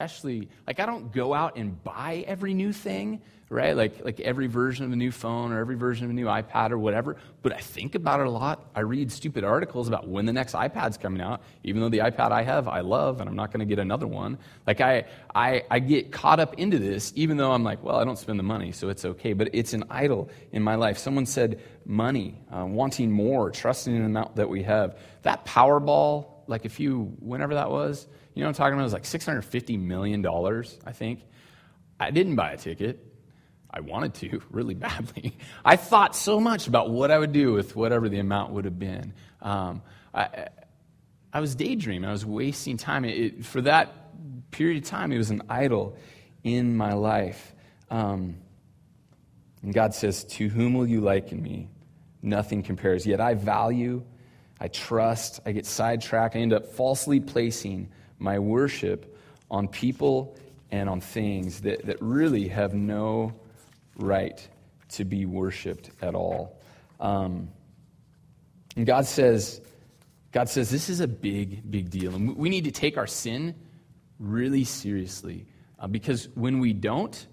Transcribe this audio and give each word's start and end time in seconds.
especially 0.00 0.48
like 0.64 0.78
I 0.78 0.86
don't 0.86 1.10
go 1.12 1.34
out 1.34 1.56
and 1.56 1.82
buy 1.82 2.24
every 2.28 2.54
new 2.54 2.72
thing, 2.72 3.20
right? 3.48 3.76
Like 3.76 4.04
like 4.04 4.20
every 4.20 4.46
version 4.46 4.84
of 4.84 4.92
a 4.92 4.96
new 4.96 5.10
phone 5.10 5.50
or 5.50 5.58
every 5.58 5.74
version 5.74 6.04
of 6.04 6.10
a 6.10 6.14
new 6.14 6.26
iPad 6.26 6.70
or 6.70 6.78
whatever, 6.78 7.16
but 7.42 7.52
I 7.52 7.58
think 7.58 7.96
about 7.96 8.20
it 8.20 8.28
a 8.28 8.30
lot. 8.30 8.70
I 8.76 8.80
read 8.82 9.10
stupid 9.10 9.42
articles 9.42 9.88
about 9.88 10.06
when 10.06 10.24
the 10.24 10.32
next 10.32 10.54
iPad's 10.54 10.98
coming 10.98 11.20
out, 11.20 11.42
even 11.64 11.82
though 11.82 11.88
the 11.88 11.98
iPad 11.98 12.30
I 12.30 12.44
have 12.44 12.68
I 12.68 12.78
love 12.78 13.20
and 13.20 13.28
I'm 13.28 13.34
not 13.34 13.50
going 13.50 13.58
to 13.58 13.66
get 13.66 13.80
another 13.80 14.06
one. 14.06 14.38
Like 14.68 14.80
I 14.80 15.06
I 15.34 15.64
I 15.68 15.80
get 15.80 16.12
caught 16.12 16.38
up 16.38 16.54
into 16.54 16.78
this 16.78 17.12
even 17.16 17.36
though 17.36 17.50
I'm 17.50 17.64
like, 17.64 17.82
well, 17.82 17.96
I 17.96 18.04
don't 18.04 18.18
spend 18.18 18.38
the 18.38 18.44
money, 18.44 18.70
so 18.70 18.90
it's 18.90 19.04
okay, 19.04 19.32
but 19.32 19.50
it's 19.52 19.72
an 19.72 19.82
idol 19.90 20.30
in 20.52 20.62
my 20.62 20.76
life. 20.76 20.96
Someone 20.96 21.26
said 21.26 21.60
money, 21.84 22.40
uh, 22.52 22.64
wanting 22.64 23.10
more, 23.10 23.50
trusting 23.50 23.92
in 23.92 24.02
the 24.02 24.06
amount 24.06 24.36
that 24.36 24.48
we 24.48 24.62
have. 24.62 24.96
That 25.22 25.44
Powerball, 25.44 26.26
like 26.46 26.64
if 26.64 26.78
you 26.78 27.16
whenever 27.18 27.54
that 27.54 27.68
was, 27.68 28.06
you 28.34 28.42
know 28.42 28.48
what 28.48 28.50
I'm 28.50 28.54
talking 28.54 28.74
about? 28.74 28.82
It 28.82 28.84
was 28.84 28.92
like 28.92 29.02
$650 29.02 29.80
million, 29.80 30.24
I 30.26 30.92
think. 30.92 31.24
I 31.98 32.10
didn't 32.10 32.36
buy 32.36 32.52
a 32.52 32.56
ticket. 32.56 33.04
I 33.70 33.80
wanted 33.80 34.14
to 34.14 34.40
really 34.50 34.74
badly. 34.74 35.36
I 35.64 35.76
thought 35.76 36.16
so 36.16 36.40
much 36.40 36.68
about 36.68 36.90
what 36.90 37.10
I 37.10 37.18
would 37.18 37.32
do 37.32 37.52
with 37.52 37.76
whatever 37.76 38.08
the 38.08 38.18
amount 38.18 38.52
would 38.52 38.64
have 38.64 38.78
been. 38.78 39.12
Um, 39.42 39.82
I, 40.14 40.48
I 41.32 41.40
was 41.40 41.54
daydreaming. 41.54 42.08
I 42.08 42.12
was 42.12 42.24
wasting 42.24 42.76
time. 42.76 43.04
It, 43.04 43.44
for 43.44 43.60
that 43.62 44.50
period 44.50 44.82
of 44.82 44.88
time, 44.88 45.12
it 45.12 45.18
was 45.18 45.30
an 45.30 45.42
idol 45.48 45.96
in 46.42 46.76
my 46.76 46.94
life. 46.94 47.54
Um, 47.90 48.36
and 49.62 49.74
God 49.74 49.94
says, 49.94 50.24
To 50.24 50.48
whom 50.48 50.74
will 50.74 50.86
you 50.86 51.00
liken 51.00 51.42
me? 51.42 51.68
Nothing 52.22 52.62
compares. 52.62 53.06
Yet 53.06 53.20
I 53.20 53.34
value, 53.34 54.04
I 54.60 54.68
trust, 54.68 55.40
I 55.46 55.52
get 55.52 55.66
sidetracked, 55.66 56.36
I 56.36 56.40
end 56.40 56.52
up 56.52 56.66
falsely 56.66 57.20
placing 57.20 57.90
my 58.18 58.38
worship 58.38 59.16
on 59.50 59.68
people 59.68 60.36
and 60.70 60.88
on 60.88 61.00
things 61.00 61.60
that, 61.62 61.86
that 61.86 61.96
really 62.00 62.48
have 62.48 62.74
no 62.74 63.34
right 63.96 64.46
to 64.90 65.04
be 65.04 65.26
worshiped 65.26 65.90
at 66.02 66.14
all. 66.14 66.58
Um, 67.00 67.48
and 68.76 68.86
God 68.86 69.06
says, 69.06 69.60
God 70.32 70.48
says 70.48 70.70
this 70.70 70.88
is 70.88 71.00
a 71.00 71.08
big, 71.08 71.70
big 71.70 71.90
deal. 71.90 72.14
And 72.14 72.36
we 72.36 72.48
need 72.48 72.64
to 72.64 72.70
take 72.70 72.96
our 72.96 73.06
sin 73.06 73.54
really 74.18 74.64
seriously. 74.64 75.46
Uh, 75.78 75.86
because 75.86 76.28
when 76.34 76.58
we 76.58 76.72
don't, 76.72 77.26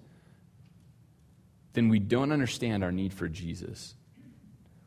then 1.74 1.90
we 1.90 2.00
don't 2.00 2.32
understand 2.32 2.84
our 2.84 2.92
need 2.92 3.14
for 3.14 3.28
Jesus. 3.28 3.96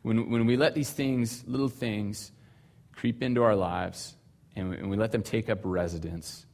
When, 0.03 0.31
when 0.31 0.47
we 0.47 0.57
let 0.57 0.75
these 0.75 0.91
things, 0.91 1.45
little 1.47 1.69
things, 1.69 2.33
creep 2.93 3.23
into 3.23 3.43
our 3.43 3.55
lives, 3.55 4.17
and 4.57 4.71
we, 4.71 4.77
and 4.77 4.91
we 4.91 4.97
let 4.97 5.13
them 5.13 5.23
take 5.23 5.49
up 5.49 5.61
residence, 5.63 6.47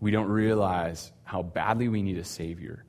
we 0.00 0.10
don't 0.10 0.28
realize 0.28 1.12
how 1.24 1.42
badly 1.42 1.88
we 1.88 2.02
need 2.02 2.18
a 2.18 2.24
Savior. 2.24 2.84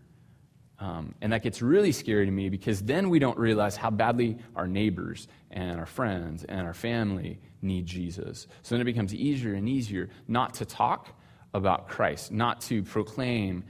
Um, 0.79 1.13
and 1.21 1.33
that 1.33 1.43
gets 1.43 1.61
really 1.61 1.91
scary 1.91 2.25
to 2.25 2.31
me 2.31 2.49
because 2.49 2.81
then 2.81 3.09
we 3.09 3.19
don't 3.19 3.37
realize 3.37 3.75
how 3.75 3.89
badly 3.89 4.37
our 4.55 4.67
neighbors 4.67 5.27
and 5.51 5.77
our 5.77 5.85
friends 5.85 6.45
and 6.45 6.61
our 6.61 6.73
family 6.73 7.39
need 7.61 7.85
Jesus. 7.85 8.47
So 8.61 8.75
then 8.75 8.81
it 8.81 8.85
becomes 8.85 9.13
easier 9.13 9.55
and 9.55 9.67
easier 9.67 10.09
not 10.27 10.53
to 10.55 10.65
talk 10.65 11.09
about 11.53 11.89
Christ, 11.89 12.31
not 12.31 12.61
to 12.61 12.83
proclaim 12.83 13.65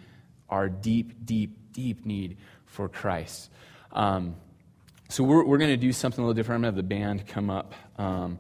our 0.50 0.70
deep, 0.70 1.26
deep, 1.26 1.58
deep 1.72 2.06
need 2.06 2.38
for 2.66 2.88
Christ. 2.88 3.50
Um, 3.92 4.36
so 5.08 5.24
we're, 5.24 5.44
we're 5.44 5.58
going 5.58 5.72
to 5.72 5.78
do 5.78 5.92
something 5.92 6.24
a 6.24 6.28
little 6.28 6.36
different. 6.36 6.58
I'm 6.58 6.62
going 6.62 6.74
to 6.74 6.78
have 6.78 6.90
the 6.90 6.96
band 6.96 7.28
come 7.28 7.50
up. 7.50 7.74
Um, 7.98 8.38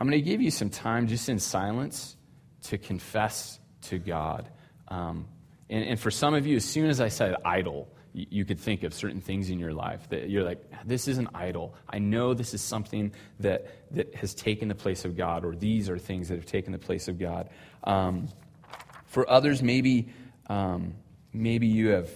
I'm 0.00 0.08
going 0.08 0.18
to 0.18 0.24
give 0.24 0.40
you 0.40 0.50
some 0.50 0.70
time 0.70 1.08
just 1.08 1.28
in 1.28 1.38
silence 1.38 2.16
to 2.64 2.78
confess 2.78 3.60
to 3.82 3.98
God. 3.98 4.48
Um, 4.88 5.28
and, 5.68 5.84
and, 5.84 6.00
for 6.00 6.10
some 6.10 6.32
of 6.32 6.46
you, 6.46 6.56
as 6.56 6.64
soon 6.64 6.88
as 6.88 7.00
I 7.00 7.08
said 7.08 7.36
idol, 7.44 7.86
you, 8.14 8.26
you, 8.30 8.44
could 8.44 8.58
think 8.58 8.82
of 8.82 8.94
certain 8.94 9.20
things 9.20 9.50
in 9.50 9.58
your 9.58 9.72
life 9.72 10.08
that 10.08 10.30
you're 10.30 10.42
like, 10.42 10.58
this 10.84 11.06
is 11.06 11.18
an 11.18 11.28
idol. 11.34 11.74
I 11.88 11.98
know 11.98 12.34
this 12.34 12.54
is 12.54 12.62
something 12.62 13.12
that, 13.40 13.66
that 13.92 14.14
has 14.14 14.34
taken 14.34 14.68
the 14.68 14.74
place 14.74 15.04
of 15.04 15.16
God, 15.16 15.44
or 15.44 15.54
these 15.54 15.88
are 15.90 15.98
things 15.98 16.28
that 16.28 16.36
have 16.36 16.46
taken 16.46 16.72
the 16.72 16.78
place 16.78 17.06
of 17.06 17.18
God. 17.18 17.50
Um, 17.84 18.28
for 19.04 19.28
others, 19.30 19.62
maybe, 19.62 20.08
um, 20.48 20.94
maybe 21.32 21.66
you 21.66 21.90
have 21.90 22.10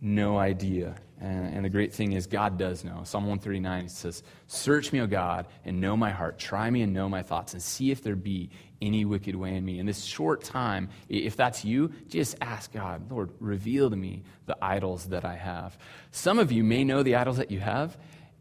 no 0.00 0.36
idea 0.38 0.94
and, 1.24 1.54
and, 1.54 1.64
the 1.64 1.70
great 1.70 1.94
thing 1.94 2.12
is, 2.12 2.26
God 2.26 2.58
does 2.58 2.84
know. 2.84 3.02
Psalm 3.04 3.24
139 3.24 3.88
says, 3.88 4.22
Search 4.46 4.92
me, 4.92 5.00
O 5.00 5.06
God, 5.06 5.46
and 5.64 5.80
know 5.80 5.96
my 5.96 6.10
heart. 6.10 6.38
Try 6.38 6.68
me 6.68 6.82
and 6.82 6.92
know 6.92 7.08
my 7.08 7.22
thoughts, 7.22 7.54
and 7.54 7.62
see 7.62 7.90
if 7.90 8.02
there 8.02 8.14
be 8.14 8.50
any 8.82 9.06
wicked 9.06 9.34
way 9.34 9.56
in 9.56 9.64
me. 9.64 9.78
In 9.78 9.86
this 9.86 10.04
short 10.04 10.44
time, 10.44 10.90
if 11.08 11.34
that's 11.34 11.64
you, 11.64 11.92
just 12.08 12.36
ask 12.42 12.70
God, 12.72 13.10
Lord, 13.10 13.30
reveal 13.40 13.88
to 13.88 13.96
me 13.96 14.22
the 14.44 14.56
idols 14.62 15.06
that 15.06 15.24
I 15.24 15.36
have. 15.36 15.78
Some 16.10 16.38
of 16.38 16.52
you 16.52 16.62
may 16.62 16.84
know 16.84 17.02
the 17.02 17.16
idols 17.16 17.38
that 17.38 17.50
you 17.50 17.60
have, 17.60 17.96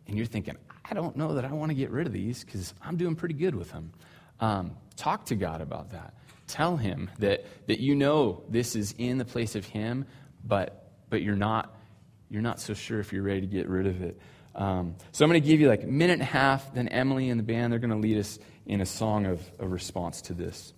and 0.08 0.18
you're 0.18 0.26
thinking, 0.26 0.58
I 0.84 0.94
don't 0.94 1.16
know 1.16 1.36
that 1.36 1.46
I 1.46 1.54
want 1.54 1.70
to 1.70 1.76
get 1.76 1.90
rid 1.90 2.06
of 2.06 2.12
these 2.12 2.44
because 2.44 2.74
I'm 2.82 2.98
doing 2.98 3.16
pretty 3.16 3.36
good 3.36 3.56
with 3.56 3.72
them. 3.72 3.94
Um, 4.42 4.72
talk 4.98 5.28
to 5.28 5.36
God 5.36 5.62
about 5.62 5.92
that. 5.92 6.16
Tell 6.48 6.76
Him 6.76 7.10
that, 7.20 7.46
that 7.68 7.80
you 7.80 7.96
know 7.96 8.44
this 8.50 8.76
is 8.76 8.94
in 8.98 9.20
the 9.20 9.26
place 9.26 9.56
of 9.56 9.66
Him, 9.66 10.06
but, 10.44 10.92
but 11.10 11.22
you're 11.22 11.38
not 11.38 11.74
you're 12.34 12.42
not 12.42 12.60
so 12.60 12.74
sure 12.74 13.00
if 13.00 13.14
you're 13.14 13.22
ready 13.22 13.42
to 13.42 13.48
get 13.48 13.70
rid 13.70 13.86
of 13.86 14.02
it. 14.02 14.20
Um, 14.56 14.96
so 15.12 15.24
I'm 15.24 15.30
going 15.30 15.40
to 15.40 15.48
give 15.48 15.62
you 15.62 15.68
like 15.68 15.84
a 15.84 15.88
minute 15.88 16.14
and 16.14 16.24
a 16.24 16.26
half. 16.26 16.74
Then 16.74 16.88
Emily 16.88 17.30
and 17.30 17.40
the 17.40 17.44
band, 17.44 17.72
they're 17.72 17.80
going 17.80 17.92
to 17.92 17.96
lead 17.96 18.18
us 18.18 18.40
in 18.66 18.82
a 18.82 18.88
song 18.88 19.28
of, 19.28 19.40
of 19.60 19.72
response 19.72 20.24
to 20.24 20.34
this. 20.34 20.74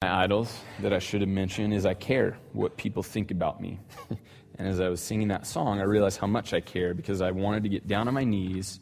My 0.00 0.24
idols 0.24 0.58
that 0.80 0.94
I 0.94 0.98
should 0.98 1.20
have 1.20 1.28
mentioned 1.28 1.74
is 1.74 1.84
I 1.84 1.92
care 1.92 2.38
what 2.54 2.78
people 2.78 3.02
think 3.02 3.30
about 3.30 3.60
me. 3.60 3.78
and 4.58 4.66
as 4.66 4.80
I 4.80 4.88
was 4.88 5.02
singing 5.02 5.28
that 5.28 5.46
song, 5.46 5.80
I 5.80 5.84
realized 5.84 6.18
how 6.18 6.26
much 6.26 6.54
I 6.54 6.60
care 6.60 6.94
because 6.94 7.20
I 7.20 7.30
wanted 7.30 7.64
to 7.64 7.68
get 7.68 7.86
down 7.86 8.08
on 8.08 8.14
my 8.14 8.24
knees. 8.24 8.80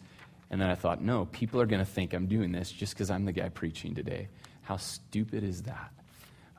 And 0.52 0.60
then 0.60 0.70
I 0.70 0.76
thought, 0.76 1.02
no, 1.02 1.24
people 1.26 1.60
are 1.60 1.66
going 1.66 1.84
to 1.84 1.90
think 1.90 2.14
I'm 2.14 2.28
doing 2.28 2.52
this 2.52 2.70
just 2.70 2.94
because 2.94 3.10
I'm 3.10 3.24
the 3.24 3.32
guy 3.32 3.48
preaching 3.48 3.96
today. 3.96 4.28
How 4.62 4.76
stupid 4.76 5.42
is 5.42 5.64
that? 5.64 5.90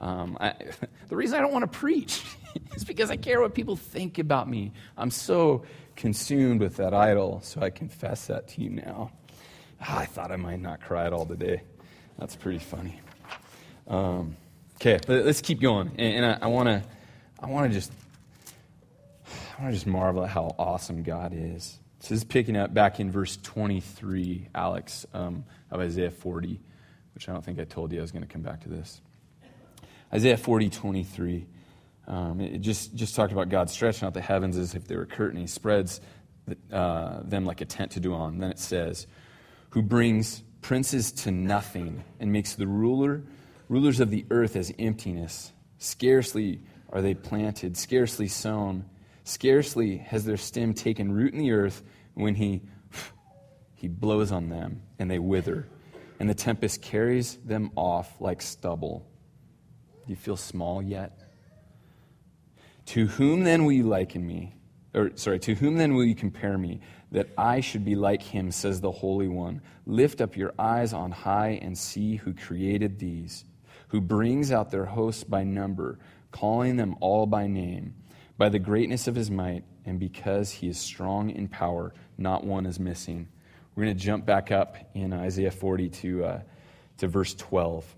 Um, 0.01 0.35
I, 0.41 0.53
the 1.07 1.16
reason 1.16 1.38
I 1.38 1.41
don't 1.41 1.53
want 1.53 1.72
to 1.72 1.79
preach 1.79 2.23
is 2.75 2.84
because 2.84 3.09
I 3.09 3.16
care 3.16 3.39
what 3.39 3.53
people 3.53 3.75
think 3.78 4.17
about 4.17 4.50
me. 4.50 4.73
I'm 4.97 5.12
so 5.12 5.63
consumed 5.95 6.59
with 6.59 6.78
that 6.78 6.94
idol, 6.94 7.39
so 7.44 7.62
I 7.62 7.69
confess 7.69 8.28
that 8.28 8.50
to 8.50 8.61
you 8.61 8.72
now. 8.72 9.11
Ah, 9.79 10.00
I 10.00 10.06
thought 10.06 10.31
I 10.31 10.35
might 10.35 10.59
not 10.59 10.81
cry 10.81 11.06
at 11.06 11.13
all 11.13 11.25
today. 11.25 11.61
That's 12.17 12.35
pretty 12.35 12.59
funny. 12.59 13.00
Um, 13.88 14.35
okay, 14.75 15.00
let's 15.07 15.41
keep 15.41 15.61
going. 15.61 15.91
And, 15.97 16.25
and 16.25 16.44
I 16.44 16.47
want 16.47 16.67
to, 16.67 16.84
I 17.40 17.47
want 17.47 17.72
to 17.72 17.73
just, 17.73 17.91
I 19.57 19.61
want 19.61 19.73
to 19.73 19.75
just 19.75 19.88
marvel 19.88 20.23
at 20.23 20.29
how 20.29 20.56
awesome 20.57 21.03
God 21.03 21.34
is. 21.35 21.79
So 22.00 22.09
this 22.09 22.19
is 22.19 22.23
picking 22.23 22.57
up 22.57 22.73
back 22.73 23.00
in 23.00 23.11
verse 23.11 23.38
23, 23.44 24.47
Alex, 24.56 25.06
um, 25.13 25.45
of 25.69 25.79
Isaiah 25.79 26.09
40, 26.09 26.59
which 27.13 27.29
I 27.29 27.34
don't 27.34 27.45
think 27.45 27.59
I 27.59 27.63
told 27.63 27.91
you 27.91 28.00
I 28.00 28.01
was 28.01 28.11
going 28.11 28.23
to 28.23 28.31
come 28.31 28.41
back 28.41 28.61
to 28.61 28.69
this. 28.69 29.01
Isaiah 30.13 30.38
40, 30.38 30.69
23. 30.69 31.47
Um, 32.07 32.41
it 32.41 32.59
just, 32.59 32.95
just 32.95 33.16
talked 33.16 33.31
about 33.31 33.49
God 33.49 33.69
stretching 33.69 34.05
out 34.05 34.13
the 34.13 34.22
heavens 34.22 34.57
as 34.57 34.75
if 34.75 34.85
they 34.85 34.95
were 34.95 35.03
a 35.03 35.07
curtain. 35.07 35.39
He 35.39 35.47
spreads 35.47 36.01
uh, 36.72 37.22
them 37.23 37.45
like 37.45 37.61
a 37.61 37.66
tent 37.66 37.91
to 37.91 37.99
do 37.99 38.13
on. 38.13 38.39
Then 38.39 38.51
it 38.51 38.59
says, 38.59 39.07
Who 39.69 39.81
brings 39.81 40.44
princes 40.61 41.11
to 41.11 41.31
nothing 41.31 42.03
and 42.19 42.31
makes 42.31 42.55
the 42.55 42.67
ruler, 42.67 43.23
rulers 43.67 43.99
of 43.99 44.09
the 44.09 44.25
earth 44.31 44.55
as 44.55 44.73
emptiness. 44.79 45.51
Scarcely 45.77 46.61
are 46.89 47.01
they 47.01 47.13
planted, 47.13 47.78
scarcely 47.78 48.28
sown. 48.28 48.85
Scarcely 49.23 49.97
has 49.97 50.25
their 50.25 50.38
stem 50.38 50.73
taken 50.73 51.11
root 51.11 51.33
in 51.33 51.39
the 51.39 51.51
earth 51.51 51.83
when 52.13 52.35
he, 52.35 52.61
he 53.75 53.87
blows 53.87 54.31
on 54.31 54.49
them 54.49 54.81
and 54.99 55.09
they 55.09 55.19
wither. 55.19 55.67
And 56.19 56.29
the 56.29 56.35
tempest 56.35 56.81
carries 56.81 57.35
them 57.37 57.72
off 57.75 58.19
like 58.19 58.41
stubble. 58.41 59.08
Do 60.05 60.11
you 60.11 60.15
feel 60.15 60.37
small 60.37 60.81
yet? 60.81 61.17
To 62.87 63.07
whom 63.07 63.43
then 63.43 63.65
will 63.65 63.71
you 63.71 63.83
liken 63.83 64.25
me? 64.25 64.55
Or, 64.93 65.11
sorry, 65.15 65.39
to 65.39 65.55
whom 65.55 65.77
then 65.77 65.95
will 65.95 66.03
you 66.03 66.15
compare 66.15 66.57
me 66.57 66.81
that 67.11 67.29
I 67.37 67.61
should 67.61 67.85
be 67.85 67.95
like 67.95 68.21
him, 68.21 68.51
says 68.51 68.81
the 68.81 68.91
Holy 68.91 69.27
One? 69.27 69.61
Lift 69.85 70.19
up 70.19 70.35
your 70.35 70.53
eyes 70.59 70.91
on 70.91 71.11
high 71.11 71.59
and 71.61 71.77
see 71.77 72.17
who 72.17 72.33
created 72.33 72.99
these, 72.99 73.45
who 73.89 74.01
brings 74.01 74.51
out 74.51 74.71
their 74.71 74.85
hosts 74.85 75.23
by 75.23 75.43
number, 75.43 75.99
calling 76.31 76.75
them 76.75 76.95
all 76.99 77.25
by 77.25 77.47
name. 77.47 77.93
By 78.37 78.49
the 78.49 78.59
greatness 78.59 79.07
of 79.07 79.15
his 79.15 79.31
might, 79.31 79.63
and 79.85 79.99
because 79.99 80.51
he 80.51 80.67
is 80.67 80.77
strong 80.77 81.29
in 81.29 81.47
power, 81.47 81.93
not 82.17 82.43
one 82.43 82.65
is 82.65 82.79
missing. 82.79 83.27
We're 83.75 83.85
going 83.85 83.97
to 83.97 84.03
jump 84.03 84.25
back 84.25 84.51
up 84.51 84.75
in 84.93 85.13
Isaiah 85.13 85.51
40 85.51 85.89
to, 85.89 86.25
uh, 86.25 86.41
to 86.97 87.07
verse 87.07 87.33
12. 87.35 87.95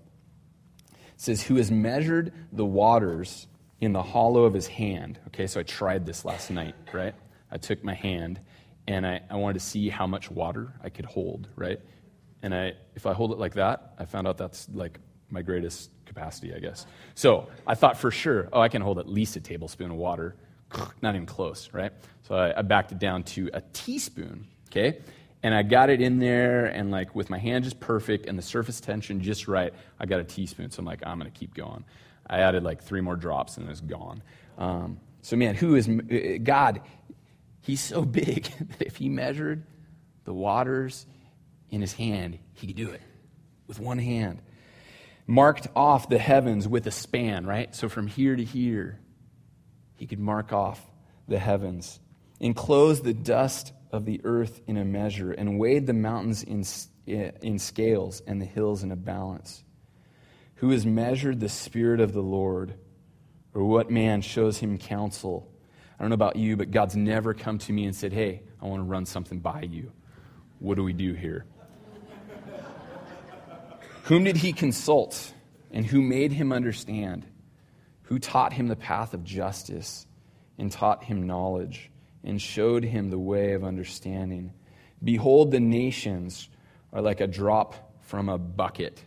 It 1.14 1.20
says, 1.20 1.42
Who 1.42 1.56
has 1.56 1.70
measured 1.70 2.32
the 2.52 2.64
waters 2.64 3.46
in 3.84 3.92
the 3.92 4.02
hollow 4.02 4.44
of 4.44 4.54
his 4.54 4.66
hand. 4.66 5.18
Okay, 5.28 5.46
so 5.46 5.60
I 5.60 5.62
tried 5.62 6.06
this 6.06 6.24
last 6.24 6.50
night, 6.50 6.74
right? 6.92 7.14
I 7.50 7.58
took 7.58 7.84
my 7.84 7.94
hand 7.94 8.40
and 8.86 9.06
I, 9.06 9.20
I 9.30 9.36
wanted 9.36 9.54
to 9.54 9.64
see 9.64 9.88
how 9.88 10.06
much 10.06 10.30
water 10.30 10.72
I 10.82 10.88
could 10.88 11.04
hold, 11.04 11.48
right? 11.56 11.80
And 12.42 12.54
I, 12.54 12.72
if 12.94 13.06
I 13.06 13.12
hold 13.12 13.32
it 13.32 13.38
like 13.38 13.54
that, 13.54 13.94
I 13.98 14.04
found 14.04 14.26
out 14.26 14.38
that's 14.38 14.68
like 14.72 14.98
my 15.30 15.42
greatest 15.42 15.90
capacity, 16.06 16.54
I 16.54 16.58
guess. 16.58 16.86
So 17.14 17.48
I 17.66 17.74
thought 17.74 17.98
for 17.98 18.10
sure, 18.10 18.48
oh, 18.52 18.60
I 18.60 18.68
can 18.68 18.82
hold 18.82 18.98
at 18.98 19.08
least 19.08 19.36
a 19.36 19.40
tablespoon 19.40 19.90
of 19.90 19.96
water. 19.96 20.36
Not 21.02 21.14
even 21.14 21.26
close, 21.26 21.70
right? 21.72 21.92
So 22.22 22.34
I, 22.34 22.58
I 22.58 22.62
backed 22.62 22.92
it 22.92 22.98
down 22.98 23.22
to 23.24 23.50
a 23.52 23.62
teaspoon, 23.72 24.46
okay? 24.68 24.98
And 25.44 25.54
I 25.54 25.62
got 25.62 25.90
it 25.90 26.00
in 26.00 26.20
there, 26.20 26.64
and 26.64 26.90
like 26.90 27.14
with 27.14 27.28
my 27.28 27.36
hand 27.36 27.64
just 27.64 27.78
perfect 27.78 28.24
and 28.24 28.38
the 28.38 28.42
surface 28.42 28.80
tension 28.80 29.20
just 29.20 29.46
right, 29.46 29.74
I 30.00 30.06
got 30.06 30.20
a 30.20 30.24
teaspoon. 30.24 30.70
So 30.70 30.80
I'm 30.80 30.86
like, 30.86 31.02
I'm 31.04 31.20
to 31.20 31.28
keep 31.30 31.54
going. 31.54 31.84
I 32.26 32.38
added 32.38 32.62
like 32.62 32.82
three 32.82 33.02
more 33.02 33.14
drops, 33.14 33.58
and 33.58 33.68
it's 33.68 33.82
gone. 33.82 34.22
Um, 34.56 35.00
so, 35.20 35.36
man, 35.36 35.54
who 35.54 35.74
is 35.74 35.86
uh, 35.86 36.38
God? 36.42 36.80
He's 37.60 37.82
so 37.82 38.02
big 38.06 38.44
that 38.78 38.86
if 38.86 38.96
he 38.96 39.10
measured 39.10 39.66
the 40.24 40.32
waters 40.32 41.04
in 41.68 41.82
his 41.82 41.92
hand, 41.92 42.38
he 42.54 42.66
could 42.66 42.76
do 42.76 42.88
it 42.88 43.02
with 43.66 43.78
one 43.78 43.98
hand. 43.98 44.40
Marked 45.26 45.68
off 45.76 46.08
the 46.08 46.18
heavens 46.18 46.66
with 46.66 46.86
a 46.86 46.90
span, 46.90 47.44
right? 47.44 47.74
So 47.74 47.90
from 47.90 48.06
here 48.06 48.34
to 48.34 48.42
here, 48.42 48.98
he 49.96 50.06
could 50.06 50.20
mark 50.20 50.54
off 50.54 50.80
the 51.28 51.38
heavens. 51.38 52.00
Enclosed 52.40 53.04
the 53.04 53.12
dust 53.12 53.74
of 53.94 54.04
the 54.04 54.20
earth 54.24 54.60
in 54.66 54.76
a 54.76 54.84
measure, 54.84 55.30
and 55.30 55.56
weighed 55.56 55.86
the 55.86 55.92
mountains 55.92 56.42
in, 56.42 56.64
in 57.06 57.60
scales 57.60 58.20
and 58.26 58.42
the 58.42 58.44
hills 58.44 58.82
in 58.82 58.90
a 58.90 58.96
balance. 58.96 59.62
Who 60.56 60.70
has 60.70 60.84
measured 60.84 61.38
the 61.38 61.48
Spirit 61.48 62.00
of 62.00 62.12
the 62.12 62.20
Lord? 62.20 62.74
Or 63.54 63.62
what 63.62 63.92
man 63.92 64.20
shows 64.20 64.58
him 64.58 64.78
counsel? 64.78 65.48
I 65.96 66.02
don't 66.02 66.10
know 66.10 66.14
about 66.14 66.34
you, 66.34 66.56
but 66.56 66.72
God's 66.72 66.96
never 66.96 67.34
come 67.34 67.58
to 67.58 67.72
me 67.72 67.84
and 67.84 67.94
said, 67.94 68.12
Hey, 68.12 68.42
I 68.60 68.66
want 68.66 68.80
to 68.80 68.84
run 68.84 69.06
something 69.06 69.38
by 69.38 69.62
you. 69.62 69.92
What 70.58 70.74
do 70.74 70.82
we 70.82 70.92
do 70.92 71.12
here? 71.14 71.46
Whom 74.04 74.24
did 74.24 74.38
he 74.38 74.52
consult? 74.52 75.32
And 75.70 75.86
who 75.86 76.02
made 76.02 76.32
him 76.32 76.50
understand? 76.52 77.26
Who 78.02 78.18
taught 78.18 78.52
him 78.54 78.66
the 78.66 78.76
path 78.76 79.14
of 79.14 79.22
justice 79.22 80.08
and 80.58 80.72
taught 80.72 81.04
him 81.04 81.28
knowledge 81.28 81.92
and 82.24 82.40
showed 82.40 82.84
him 82.84 83.10
the 83.10 83.18
way 83.18 83.52
of 83.52 83.64
understanding? 83.64 84.52
Behold, 85.02 85.50
the 85.50 85.60
nations 85.60 86.48
are 86.92 87.02
like 87.02 87.20
a 87.20 87.26
drop 87.26 87.92
from 88.02 88.28
a 88.28 88.38
bucket. 88.38 89.02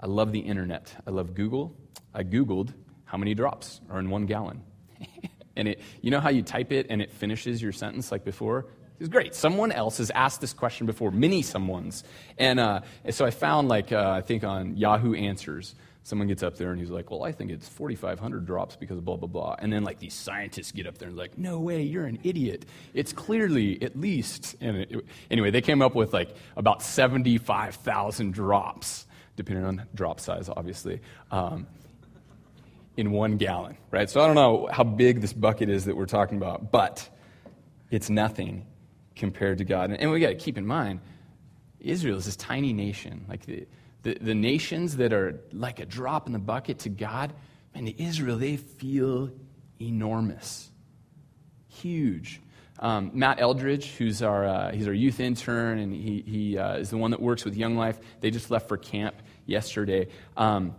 I 0.00 0.06
love 0.06 0.32
the 0.32 0.40
internet. 0.40 0.94
I 1.06 1.10
love 1.10 1.34
Google. 1.34 1.76
I 2.14 2.24
Googled 2.24 2.72
how 3.04 3.18
many 3.18 3.34
drops 3.34 3.80
are 3.90 3.98
in 3.98 4.10
one 4.10 4.26
gallon. 4.26 4.62
and 5.56 5.68
it, 5.68 5.80
you 6.00 6.10
know 6.10 6.20
how 6.20 6.30
you 6.30 6.42
type 6.42 6.72
it 6.72 6.86
and 6.90 7.00
it 7.02 7.10
finishes 7.12 7.62
your 7.62 7.72
sentence 7.72 8.10
like 8.10 8.24
before? 8.24 8.66
It's 9.00 9.08
great. 9.08 9.34
Someone 9.34 9.72
else 9.72 9.98
has 9.98 10.10
asked 10.10 10.40
this 10.40 10.52
question 10.52 10.86
before, 10.86 11.10
many 11.10 11.42
someone's. 11.42 12.04
And, 12.38 12.60
uh, 12.60 12.80
so 13.10 13.24
I 13.24 13.30
found, 13.30 13.68
like, 13.68 13.92
uh, 13.92 14.10
I 14.16 14.20
think 14.20 14.44
on 14.44 14.76
Yahoo 14.76 15.14
Answers, 15.14 15.74
someone 16.04 16.28
gets 16.28 16.42
up 16.42 16.56
there 16.56 16.70
and 16.70 16.78
he's 16.78 16.90
like, 16.90 17.10
Well, 17.10 17.24
I 17.24 17.32
think 17.32 17.50
it's 17.50 17.68
4,500 17.68 18.46
drops 18.46 18.76
because 18.76 19.00
blah, 19.00 19.16
blah, 19.16 19.26
blah. 19.26 19.56
And 19.58 19.72
then, 19.72 19.82
like, 19.82 19.98
these 19.98 20.14
scientists 20.14 20.70
get 20.70 20.86
up 20.86 20.98
there 20.98 21.08
and, 21.08 21.16
like, 21.16 21.36
No 21.36 21.58
way, 21.58 21.82
you're 21.82 22.04
an 22.04 22.20
idiot. 22.22 22.66
It's 22.92 23.12
clearly 23.12 23.82
at 23.82 23.98
least. 23.98 24.54
And 24.60 24.76
it, 24.76 25.06
anyway, 25.30 25.50
they 25.50 25.62
came 25.62 25.82
up 25.82 25.94
with, 25.94 26.12
like, 26.12 26.36
about 26.56 26.82
75,000 26.82 28.32
drops, 28.32 29.06
depending 29.34 29.64
on 29.64 29.86
drop 29.94 30.20
size, 30.20 30.48
obviously. 30.48 31.00
Um, 31.32 31.66
in 32.96 33.10
one 33.10 33.38
gallon, 33.38 33.76
right? 33.90 34.08
So 34.08 34.20
I 34.20 34.26
don't 34.26 34.36
know 34.36 34.68
how 34.70 34.84
big 34.84 35.20
this 35.20 35.32
bucket 35.32 35.68
is 35.68 35.86
that 35.86 35.96
we're 35.96 36.06
talking 36.06 36.36
about, 36.36 36.70
but 36.70 37.08
it's 37.90 38.08
nothing 38.08 38.66
compared 39.16 39.58
to 39.58 39.64
God. 39.64 39.90
And 39.90 40.12
we 40.12 40.20
got 40.20 40.28
to 40.28 40.34
keep 40.36 40.56
in 40.56 40.64
mind, 40.64 41.00
Israel 41.80 42.18
is 42.18 42.26
this 42.26 42.36
tiny 42.36 42.72
nation. 42.72 43.24
Like 43.28 43.46
the, 43.46 43.66
the, 44.04 44.14
the, 44.20 44.34
nations 44.34 44.98
that 44.98 45.12
are 45.12 45.40
like 45.52 45.80
a 45.80 45.86
drop 45.86 46.26
in 46.26 46.32
the 46.32 46.38
bucket 46.38 46.80
to 46.80 46.88
God, 46.88 47.32
man, 47.74 47.86
to 47.86 48.02
Israel, 48.02 48.36
they 48.36 48.56
feel 48.56 49.30
enormous, 49.80 50.70
huge. 51.68 52.40
Um, 52.78 53.10
Matt 53.14 53.40
Eldridge, 53.40 53.92
who's 53.96 54.22
our, 54.22 54.46
uh, 54.46 54.72
he's 54.72 54.86
our 54.86 54.94
youth 54.94 55.20
intern, 55.20 55.78
and 55.78 55.94
he, 55.94 56.22
he 56.26 56.58
uh, 56.58 56.76
is 56.76 56.90
the 56.90 56.96
one 56.96 57.10
that 57.10 57.20
works 57.20 57.44
with 57.44 57.56
Young 57.56 57.76
Life. 57.76 57.98
They 58.20 58.30
just 58.30 58.50
left 58.50 58.68
for 58.68 58.76
camp 58.76 59.16
yesterday. 59.46 60.08
Um, 60.36 60.74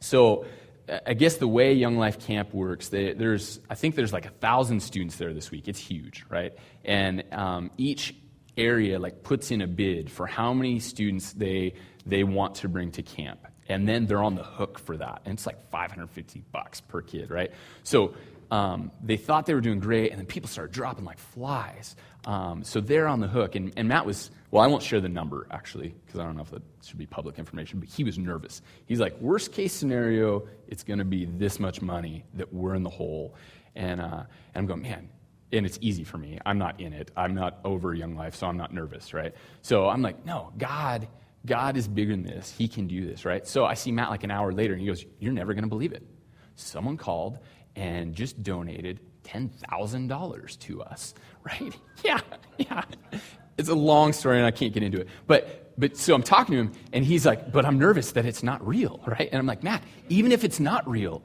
so 0.00 0.44
I 1.06 1.14
guess 1.14 1.36
the 1.36 1.48
way 1.48 1.72
Young 1.72 1.96
Life 1.96 2.26
Camp 2.26 2.52
works, 2.52 2.88
they, 2.88 3.12
there's 3.12 3.60
I 3.68 3.74
think 3.74 3.94
there's 3.94 4.12
like 4.12 4.26
a 4.26 4.30
thousand 4.30 4.80
students 4.80 5.16
there 5.16 5.32
this 5.32 5.50
week. 5.50 5.68
It's 5.68 5.78
huge, 5.78 6.24
right? 6.28 6.52
And 6.84 7.24
um, 7.32 7.70
each 7.76 8.14
area 8.56 8.98
like 8.98 9.22
puts 9.22 9.50
in 9.50 9.60
a 9.60 9.66
bid 9.66 10.10
for 10.10 10.26
how 10.26 10.52
many 10.52 10.80
students 10.80 11.32
they 11.32 11.74
they 12.10 12.24
want 12.24 12.56
to 12.56 12.68
bring 12.68 12.90
to 12.92 13.02
camp, 13.02 13.46
and 13.68 13.88
then 13.88 14.06
they're 14.06 14.22
on 14.22 14.34
the 14.34 14.42
hook 14.42 14.78
for 14.78 14.96
that. 14.96 15.22
And 15.24 15.34
it's 15.34 15.46
like 15.46 15.70
550 15.70 16.42
bucks 16.52 16.80
per 16.80 17.02
kid, 17.02 17.30
right? 17.30 17.52
So 17.84 18.14
um, 18.50 18.90
they 19.02 19.16
thought 19.16 19.46
they 19.46 19.54
were 19.54 19.60
doing 19.60 19.80
great, 19.80 20.10
and 20.10 20.18
then 20.18 20.26
people 20.26 20.48
started 20.48 20.72
dropping 20.72 21.04
like 21.04 21.18
flies. 21.18 21.94
Um, 22.24 22.64
so 22.64 22.80
they're 22.80 23.06
on 23.06 23.20
the 23.20 23.28
hook. 23.28 23.54
And, 23.54 23.72
and 23.76 23.88
Matt 23.88 24.04
was, 24.04 24.30
well, 24.50 24.62
I 24.62 24.66
won't 24.66 24.82
share 24.82 25.00
the 25.00 25.08
number 25.08 25.46
actually, 25.50 25.94
because 26.04 26.20
I 26.20 26.24
don't 26.24 26.36
know 26.36 26.42
if 26.42 26.50
that 26.50 26.62
should 26.82 26.98
be 26.98 27.06
public 27.06 27.38
information, 27.38 27.80
but 27.80 27.88
he 27.88 28.04
was 28.04 28.18
nervous. 28.18 28.60
He's 28.86 29.00
like, 29.00 29.18
worst 29.20 29.52
case 29.52 29.72
scenario, 29.72 30.46
it's 30.68 30.82
going 30.82 30.98
to 30.98 31.04
be 31.04 31.24
this 31.24 31.58
much 31.60 31.80
money 31.80 32.24
that 32.34 32.52
we're 32.52 32.74
in 32.74 32.82
the 32.82 32.90
hole. 32.90 33.34
And, 33.76 34.00
uh, 34.00 34.24
and 34.54 34.56
I'm 34.56 34.66
going, 34.66 34.82
man, 34.82 35.08
and 35.52 35.66
it's 35.66 35.78
easy 35.80 36.04
for 36.04 36.18
me. 36.18 36.38
I'm 36.44 36.58
not 36.58 36.80
in 36.80 36.92
it. 36.92 37.10
I'm 37.16 37.34
not 37.34 37.58
over 37.64 37.94
Young 37.94 38.16
Life, 38.16 38.36
so 38.36 38.46
I'm 38.46 38.56
not 38.56 38.72
nervous, 38.72 39.12
right? 39.14 39.34
So 39.62 39.88
I'm 39.88 40.02
like, 40.02 40.24
no, 40.24 40.52
God, 40.58 41.08
God 41.46 41.76
is 41.76 41.88
bigger 41.88 42.12
than 42.12 42.22
this. 42.22 42.54
He 42.56 42.68
can 42.68 42.86
do 42.86 43.06
this, 43.06 43.24
right? 43.24 43.46
So 43.46 43.64
I 43.64 43.74
see 43.74 43.92
Matt 43.92 44.10
like 44.10 44.24
an 44.24 44.30
hour 44.30 44.52
later, 44.52 44.74
and 44.74 44.80
he 44.80 44.86
goes, 44.86 45.04
You're 45.18 45.32
never 45.32 45.54
going 45.54 45.64
to 45.64 45.68
believe 45.68 45.92
it. 45.92 46.06
Someone 46.54 46.96
called 46.96 47.38
and 47.76 48.14
just 48.14 48.42
donated 48.42 49.00
$10,000 49.24 50.58
to 50.60 50.82
us, 50.82 51.14
right? 51.44 51.76
Yeah, 52.04 52.20
yeah. 52.58 52.82
It's 53.58 53.68
a 53.68 53.74
long 53.74 54.12
story 54.12 54.38
and 54.38 54.46
I 54.46 54.50
can't 54.50 54.72
get 54.72 54.82
into 54.82 55.00
it. 55.00 55.08
But, 55.26 55.72
but 55.78 55.96
so 55.96 56.14
I'm 56.14 56.22
talking 56.22 56.54
to 56.54 56.60
him 56.62 56.72
and 56.92 57.04
he's 57.04 57.26
like, 57.26 57.52
but 57.52 57.64
I'm 57.64 57.78
nervous 57.78 58.12
that 58.12 58.24
it's 58.26 58.42
not 58.42 58.66
real, 58.66 59.00
right? 59.06 59.28
And 59.30 59.38
I'm 59.38 59.46
like, 59.46 59.62
Matt, 59.62 59.82
even 60.08 60.32
if 60.32 60.44
it's 60.44 60.60
not 60.60 60.88
real, 60.88 61.22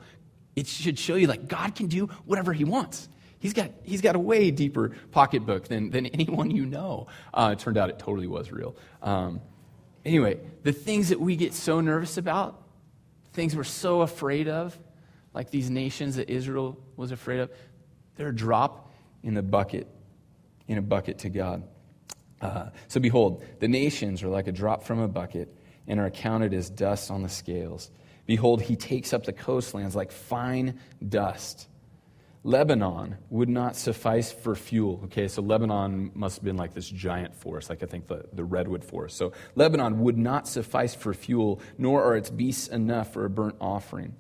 it 0.56 0.68
should 0.68 0.98
show 1.00 1.16
you 1.16 1.28
like 1.28 1.48
God 1.48 1.76
can 1.76 1.88
do 1.88 2.08
whatever 2.26 2.54
he 2.54 2.64
wants. 2.64 3.10
He's 3.40 3.54
got, 3.54 3.72
he's 3.84 4.02
got 4.02 4.16
a 4.16 4.20
way 4.20 4.50
deeper 4.52 4.92
pocketbook 5.12 5.68
than, 5.68 5.90
than 5.92 6.06
anyone 6.14 6.52
you 6.52 6.66
know. 6.66 7.08
Uh, 7.34 7.52
it 7.54 7.60
turned 7.60 7.78
out 7.78 7.90
it 7.90 8.00
totally 8.00 8.28
was 8.28 8.52
real. 8.52 8.76
Um, 9.02 9.42
anyway, 10.06 10.40
the 10.64 10.72
things 10.72 11.10
that 11.10 11.20
we 11.20 11.36
get 11.36 11.54
so 11.54 11.82
nervous 11.82 12.18
about, 12.18 12.62
things 13.34 13.56
we're 13.56 13.64
so 13.64 14.02
afraid 14.02 14.48
of, 14.48 14.78
like 15.34 15.50
these 15.50 15.70
nations 15.70 16.16
that 16.16 16.30
Israel 16.30 16.78
was 16.96 17.12
afraid 17.12 17.40
of, 17.40 17.52
they're 18.16 18.30
a 18.30 18.36
drop 18.36 18.92
in 19.24 19.34
the 19.34 19.44
bucket, 19.44 19.88
in 20.68 20.78
a 20.78 20.82
bucket 20.82 21.20
to 21.20 21.30
God. 21.30 21.64
Uh, 22.42 22.70
so 22.88 23.00
behold, 23.00 23.44
the 23.60 23.68
nations 23.68 24.24
are 24.24 24.30
like 24.30 24.48
a 24.48 24.52
drop 24.52 24.84
from 24.84 25.00
a 25.00 25.08
bucket 25.08 25.54
and 25.88 26.00
are 26.00 26.10
counted 26.10 26.54
as 26.54 26.70
dust 26.70 27.12
on 27.12 27.22
the 27.24 27.30
scales. 27.30 27.92
Behold, 28.26 28.62
he 28.62 28.76
takes 28.76 29.14
up 29.14 29.26
the 29.26 29.34
coastlands 29.34 29.96
like 29.96 30.12
fine 30.12 30.80
dust. 31.08 31.68
Lebanon 32.46 33.18
would 33.32 33.50
not 33.50 33.76
suffice 33.76 34.32
for 34.32 34.54
fuel. 34.54 35.02
Okay, 35.06 35.28
so 35.28 35.42
Lebanon 35.42 36.12
must 36.14 36.38
have 36.38 36.46
been 36.46 36.58
like 36.58 36.76
this 36.76 36.88
giant 36.88 37.34
forest, 37.34 37.72
like 37.72 37.82
I 37.82 37.88
think 37.88 38.06
the, 38.06 38.24
the 38.34 38.44
redwood 38.44 38.86
forest. 38.86 39.18
So 39.18 39.32
Lebanon 39.56 40.00
would 40.02 40.16
not 40.16 40.48
suffice 40.48 40.94
for 40.94 41.16
fuel, 41.16 41.60
nor 41.80 42.04
are 42.04 42.16
its 42.16 42.30
beasts 42.30 42.68
enough 42.68 43.14
for 43.14 43.26
a 43.26 43.32
burnt 43.32 43.56
offering. 43.60 44.16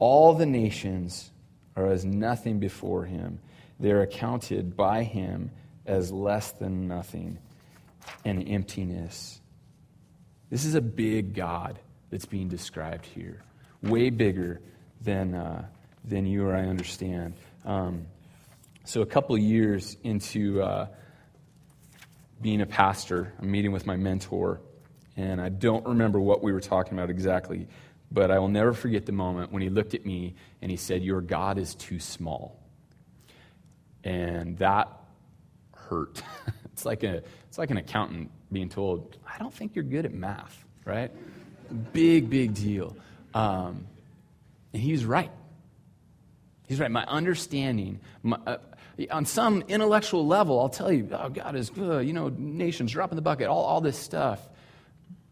All 0.00 0.34
the 0.34 0.44
nations 0.44 1.30
are 1.76 1.86
as 1.86 2.04
nothing 2.04 2.58
before 2.58 3.04
him. 3.04 3.38
They 3.78 3.92
are 3.92 4.00
accounted 4.00 4.76
by 4.76 5.04
him 5.04 5.52
as 5.86 6.10
less 6.10 6.50
than 6.50 6.88
nothing 6.88 7.38
and 8.24 8.48
emptiness. 8.48 9.40
This 10.50 10.64
is 10.64 10.74
a 10.74 10.80
big 10.80 11.32
God 11.32 11.78
that's 12.10 12.26
being 12.26 12.48
described 12.48 13.06
here, 13.06 13.44
way 13.84 14.10
bigger 14.10 14.60
than, 15.00 15.36
uh, 15.36 15.64
than 16.04 16.26
you 16.26 16.44
or 16.44 16.56
I 16.56 16.62
understand. 16.62 17.34
Um, 17.64 18.06
so, 18.84 19.02
a 19.02 19.06
couple 19.06 19.36
years 19.38 19.96
into 20.02 20.62
uh, 20.62 20.88
being 22.40 22.60
a 22.60 22.66
pastor, 22.66 23.32
I'm 23.40 23.50
meeting 23.50 23.72
with 23.72 23.86
my 23.86 23.96
mentor, 23.96 24.60
and 25.16 25.40
I 25.40 25.48
don't 25.48 25.86
remember 25.86 26.20
what 26.20 26.42
we 26.42 26.52
were 26.52 26.60
talking 26.60 26.94
about 26.94 27.10
exactly, 27.10 27.68
but 28.10 28.30
I 28.30 28.38
will 28.38 28.48
never 28.48 28.72
forget 28.72 29.06
the 29.06 29.12
moment 29.12 29.52
when 29.52 29.62
he 29.62 29.68
looked 29.68 29.94
at 29.94 30.04
me 30.04 30.34
and 30.60 30.70
he 30.70 30.76
said, 30.76 31.02
Your 31.02 31.20
God 31.20 31.58
is 31.58 31.74
too 31.74 32.00
small. 32.00 32.58
And 34.04 34.58
that 34.58 34.88
hurt. 35.74 36.22
it's, 36.72 36.84
like 36.84 37.04
a, 37.04 37.22
it's 37.48 37.58
like 37.58 37.70
an 37.70 37.76
accountant 37.76 38.30
being 38.50 38.68
told, 38.68 39.16
I 39.26 39.38
don't 39.38 39.54
think 39.54 39.76
you're 39.76 39.84
good 39.84 40.04
at 40.04 40.12
math, 40.12 40.64
right? 40.84 41.10
Big, 41.92 42.28
big 42.28 42.54
deal. 42.54 42.96
Um, 43.32 43.86
and 44.72 44.82
he 44.82 44.92
was 44.92 45.04
right. 45.04 45.30
He's 46.72 46.80
right. 46.80 46.90
My 46.90 47.04
understanding, 47.04 48.00
my, 48.22 48.38
uh, 48.46 48.56
on 49.10 49.26
some 49.26 49.60
intellectual 49.68 50.26
level, 50.26 50.58
I'll 50.58 50.70
tell 50.70 50.90
you, 50.90 51.06
oh, 51.12 51.28
God 51.28 51.54
is 51.54 51.68
good, 51.68 52.06
you 52.06 52.14
know, 52.14 52.30
nations, 52.34 52.92
drop 52.92 53.12
in 53.12 53.16
the 53.16 53.20
bucket, 53.20 53.48
all, 53.48 53.62
all 53.62 53.82
this 53.82 53.98
stuff. 53.98 54.40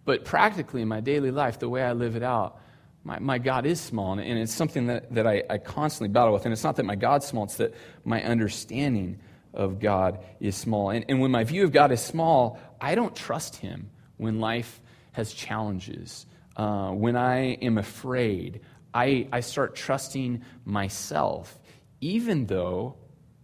But 0.04 0.26
practically 0.26 0.82
in 0.82 0.88
my 0.88 1.00
daily 1.00 1.30
life, 1.30 1.58
the 1.58 1.70
way 1.70 1.82
I 1.82 1.94
live 1.94 2.14
it 2.14 2.22
out, 2.22 2.60
my, 3.04 3.18
my 3.20 3.38
God 3.38 3.64
is 3.64 3.80
small. 3.80 4.12
And, 4.12 4.20
and 4.20 4.38
it's 4.38 4.52
something 4.52 4.88
that, 4.88 5.14
that 5.14 5.26
I, 5.26 5.42
I 5.48 5.56
constantly 5.56 6.12
battle 6.12 6.34
with. 6.34 6.44
And 6.44 6.52
it's 6.52 6.62
not 6.62 6.76
that 6.76 6.84
my 6.84 6.94
God's 6.94 7.24
small, 7.24 7.44
it's 7.44 7.56
that 7.56 7.72
my 8.04 8.22
understanding 8.22 9.18
of 9.54 9.80
God 9.80 10.18
is 10.40 10.54
small. 10.54 10.90
And, 10.90 11.06
and 11.08 11.22
when 11.22 11.30
my 11.30 11.44
view 11.44 11.64
of 11.64 11.72
God 11.72 11.90
is 11.90 12.02
small, 12.02 12.60
I 12.82 12.94
don't 12.94 13.16
trust 13.16 13.56
Him 13.56 13.88
when 14.18 14.40
life 14.40 14.78
has 15.12 15.32
challenges. 15.32 16.26
Uh, 16.54 16.90
when 16.90 17.16
I 17.16 17.54
am 17.62 17.78
afraid, 17.78 18.60
I, 18.92 19.28
I 19.32 19.40
start 19.40 19.76
trusting 19.76 20.42
myself, 20.64 21.60
even 22.00 22.46
though 22.46 22.96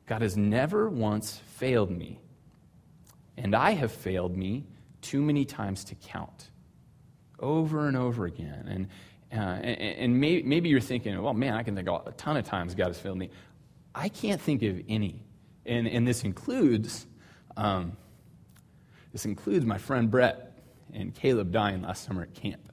God 0.06 0.22
has 0.22 0.36
never 0.36 0.88
once 0.88 1.40
failed 1.56 1.90
me. 1.90 2.20
And 3.36 3.54
I 3.54 3.72
have 3.72 3.92
failed 3.92 4.36
me 4.36 4.64
too 5.02 5.22
many 5.22 5.44
times 5.44 5.84
to 5.84 5.94
count, 5.94 6.50
over 7.38 7.86
and 7.86 7.96
over 7.96 8.24
again. 8.24 8.88
And, 9.30 9.38
uh, 9.38 9.60
and, 9.60 9.98
and 9.98 10.20
may, 10.20 10.42
maybe 10.42 10.68
you're 10.68 10.80
thinking, 10.80 11.20
well, 11.20 11.34
man, 11.34 11.54
I 11.54 11.62
can 11.62 11.76
think 11.76 11.88
of 11.88 12.06
a 12.06 12.12
ton 12.12 12.36
of 12.36 12.44
times 12.44 12.74
God 12.74 12.88
has 12.88 12.98
failed 12.98 13.18
me. 13.18 13.30
I 13.94 14.08
can't 14.08 14.40
think 14.40 14.62
of 14.62 14.82
any. 14.88 15.22
And, 15.64 15.86
and 15.86 16.06
this 16.06 16.24
includes 16.24 17.06
um, 17.56 17.96
this 19.16 19.24
includes 19.24 19.64
my 19.64 19.78
friend 19.78 20.10
Brett 20.10 20.58
and 20.92 21.14
Caleb 21.14 21.50
dying 21.50 21.82
last 21.82 22.04
summer 22.04 22.22
at 22.22 22.34
camp. 22.34 22.70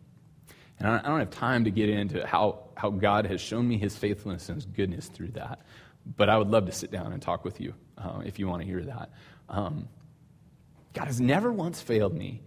And 0.79 0.87
I 0.87 1.01
don't 1.01 1.19
have 1.19 1.29
time 1.29 1.65
to 1.65 1.71
get 1.71 1.89
into 1.89 2.25
how, 2.25 2.65
how 2.75 2.89
God 2.89 3.25
has 3.27 3.39
shown 3.39 3.67
me 3.67 3.77
his 3.77 3.95
faithfulness 3.95 4.49
and 4.49 4.55
his 4.55 4.65
goodness 4.65 5.07
through 5.07 5.31
that. 5.31 5.61
But 6.05 6.29
I 6.29 6.37
would 6.37 6.49
love 6.49 6.65
to 6.65 6.71
sit 6.71 6.91
down 6.91 7.13
and 7.13 7.21
talk 7.21 7.45
with 7.45 7.61
you 7.61 7.73
uh, 7.97 8.21
if 8.25 8.39
you 8.39 8.47
want 8.47 8.61
to 8.61 8.67
hear 8.67 8.83
that. 8.83 9.11
Um, 9.47 9.87
God 10.93 11.07
has 11.07 11.21
never 11.21 11.51
once 11.51 11.81
failed 11.81 12.13
me. 12.13 12.41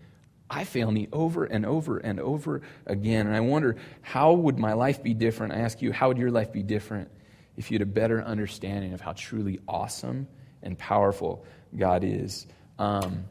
I 0.48 0.64
fail 0.64 0.90
me 0.90 1.08
over 1.12 1.44
and 1.44 1.66
over 1.66 1.98
and 1.98 2.20
over 2.20 2.62
again. 2.86 3.26
And 3.26 3.34
I 3.34 3.40
wonder, 3.40 3.76
how 4.02 4.32
would 4.32 4.58
my 4.58 4.74
life 4.74 5.02
be 5.02 5.14
different? 5.14 5.52
I 5.52 5.58
ask 5.58 5.82
you, 5.82 5.92
how 5.92 6.08
would 6.08 6.18
your 6.18 6.30
life 6.30 6.52
be 6.52 6.62
different 6.62 7.10
if 7.56 7.70
you 7.70 7.76
had 7.76 7.82
a 7.82 7.90
better 7.90 8.22
understanding 8.22 8.92
of 8.92 9.00
how 9.00 9.12
truly 9.12 9.60
awesome 9.66 10.28
and 10.62 10.78
powerful 10.78 11.44
God 11.76 12.04
is? 12.04 12.46
Um, 12.78 13.24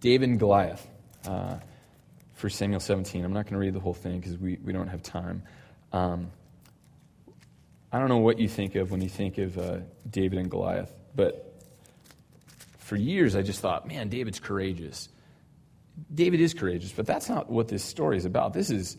David 0.00 0.30
and 0.30 0.38
Goliath 0.38 0.84
uh, 1.28 1.56
for 2.40 2.48
Samuel 2.48 2.80
17. 2.80 3.22
I'm 3.22 3.34
not 3.34 3.44
going 3.44 3.52
to 3.52 3.58
read 3.58 3.74
the 3.74 3.80
whole 3.80 3.94
thing 3.94 4.18
because 4.18 4.38
we, 4.38 4.58
we 4.64 4.72
don't 4.72 4.88
have 4.88 5.02
time. 5.02 5.42
Um, 5.92 6.30
I 7.92 7.98
don't 7.98 8.08
know 8.08 8.18
what 8.18 8.38
you 8.38 8.48
think 8.48 8.76
of 8.76 8.90
when 8.90 9.02
you 9.02 9.10
think 9.10 9.36
of 9.36 9.58
uh, 9.58 9.78
David 10.08 10.38
and 10.38 10.50
Goliath, 10.50 10.90
but 11.14 11.62
for 12.78 12.96
years 12.96 13.36
I 13.36 13.42
just 13.42 13.60
thought, 13.60 13.86
man, 13.86 14.08
David's 14.08 14.40
courageous. 14.40 15.10
David 16.12 16.40
is 16.40 16.54
courageous, 16.54 16.92
but 16.92 17.04
that's 17.04 17.28
not 17.28 17.50
what 17.50 17.68
this 17.68 17.84
story 17.84 18.16
is 18.16 18.24
about. 18.24 18.54
This 18.54 18.70
is, 18.70 18.96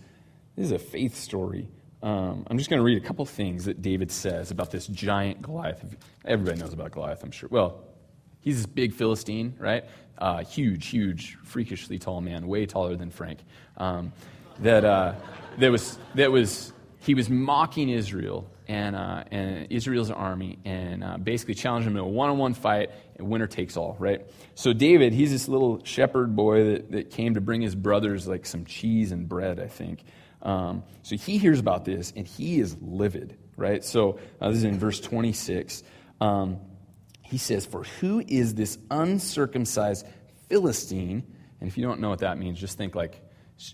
this 0.56 0.68
is 0.68 0.72
a 0.72 0.80
faith 0.80 1.16
story. 1.16 1.68
Um, 2.04 2.46
I'm 2.48 2.60
just 2.60 2.70
going 2.70 2.80
to 2.80 2.84
read 2.84 3.02
a 3.02 3.06
couple 3.06 3.26
things 3.26 3.66
that 3.66 3.82
David 3.82 4.12
says 4.12 4.52
about 4.52 4.70
this 4.70 4.86
giant 4.86 5.42
Goliath. 5.42 5.84
Everybody 6.26 6.60
knows 6.60 6.74
about 6.74 6.92
Goliath, 6.92 7.24
I'm 7.24 7.32
sure. 7.32 7.50
Well, 7.52 7.86
he's 8.42 8.58
this 8.58 8.66
big 8.66 8.94
Philistine, 8.94 9.56
right? 9.58 9.86
Uh, 10.18 10.44
huge, 10.44 10.88
huge, 10.88 11.38
freakishly 11.44 11.98
tall 11.98 12.22
man, 12.22 12.48
way 12.48 12.66
taller 12.66 12.96
than 12.96 13.10
Frank. 13.10 13.40
Um, 13.78 14.14
that, 14.60 14.86
uh, 14.86 15.16
that, 15.58 15.72
was, 15.72 15.98
that 16.16 16.32
was, 16.32 16.74
he 17.00 17.16
was 17.16 17.30
mocking 17.30 17.90
Israel 17.90 18.48
and, 18.68 18.96
uh, 18.96 19.24
and 19.32 19.68
Israel's 19.72 20.12
army 20.12 20.60
and 20.64 21.04
uh, 21.04 21.18
basically 21.18 21.56
challenged 21.56 21.88
him 21.88 21.96
in 21.96 22.04
a 22.04 22.08
one 22.08 22.30
on 22.30 22.38
one 22.38 22.54
fight, 22.54 22.92
and 23.18 23.28
winner 23.30 23.48
takes 23.48 23.76
all, 23.76 23.96
right? 24.00 24.26
So, 24.56 24.74
David, 24.74 25.14
he's 25.14 25.32
this 25.32 25.48
little 25.48 25.84
shepherd 25.84 26.36
boy 26.36 26.64
that, 26.66 26.92
that 26.92 27.10
came 27.10 27.34
to 27.34 27.42
bring 27.42 27.62
his 27.62 27.76
brothers 27.76 28.28
like 28.28 28.46
some 28.46 28.66
cheese 28.66 29.12
and 29.12 29.28
bread, 29.28 29.60
I 29.60 29.68
think. 29.68 30.04
Um, 30.42 30.84
so, 31.02 31.16
he 31.16 31.38
hears 31.38 31.60
about 31.60 31.84
this 31.84 32.14
and 32.16 32.28
he 32.28 32.60
is 32.60 32.78
livid, 32.80 33.38
right? 33.58 33.84
So, 33.84 34.20
uh, 34.40 34.50
this 34.50 34.60
is 34.60 34.64
in 34.64 34.80
verse 34.80 35.00
26. 35.00 35.84
Um, 36.22 36.60
he 37.32 37.40
says, 37.40 37.66
For 37.66 37.84
who 37.84 38.24
is 38.28 38.54
this 38.54 38.78
uncircumcised 38.92 40.06
Philistine? 40.50 41.24
And 41.60 41.68
if 41.68 41.78
you 41.78 41.84
don't 41.84 42.00
know 42.00 42.10
what 42.10 42.20
that 42.20 42.38
means, 42.38 42.60
just 42.60 42.78
think 42.78 42.94
like 42.94 43.20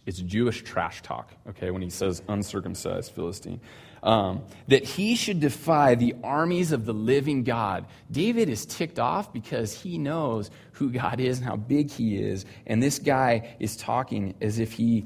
it's 0.06 0.20
Jewish 0.20 0.64
trash 0.64 1.02
talk, 1.02 1.34
okay, 1.50 1.72
when 1.72 1.82
he 1.82 1.90
says 1.90 2.22
uncircumcised 2.30 3.12
Philistine 3.12 3.60
um, 4.04 4.44
that 4.68 4.84
he 4.84 5.16
should 5.16 5.40
defy 5.40 5.96
the 5.96 6.16
armies 6.24 6.72
of 6.72 6.86
the 6.86 6.94
living 6.94 7.44
God. 7.44 7.86
David 8.12 8.50
is 8.50 8.66
ticked 8.66 9.00
off 9.00 9.34
because 9.34 9.74
he 9.74 9.98
knows 9.98 10.50
who 10.74 10.92
God 10.92 11.20
is 11.20 11.40
and 11.40 11.48
how 11.48 11.56
big 11.56 11.90
he 11.90 12.18
is. 12.18 12.46
And 12.66 12.82
this 12.82 13.00
guy 13.00 13.56
is 13.60 13.76
talking 13.76 14.36
as 14.42 14.60
if 14.60 14.72
he 14.74 15.06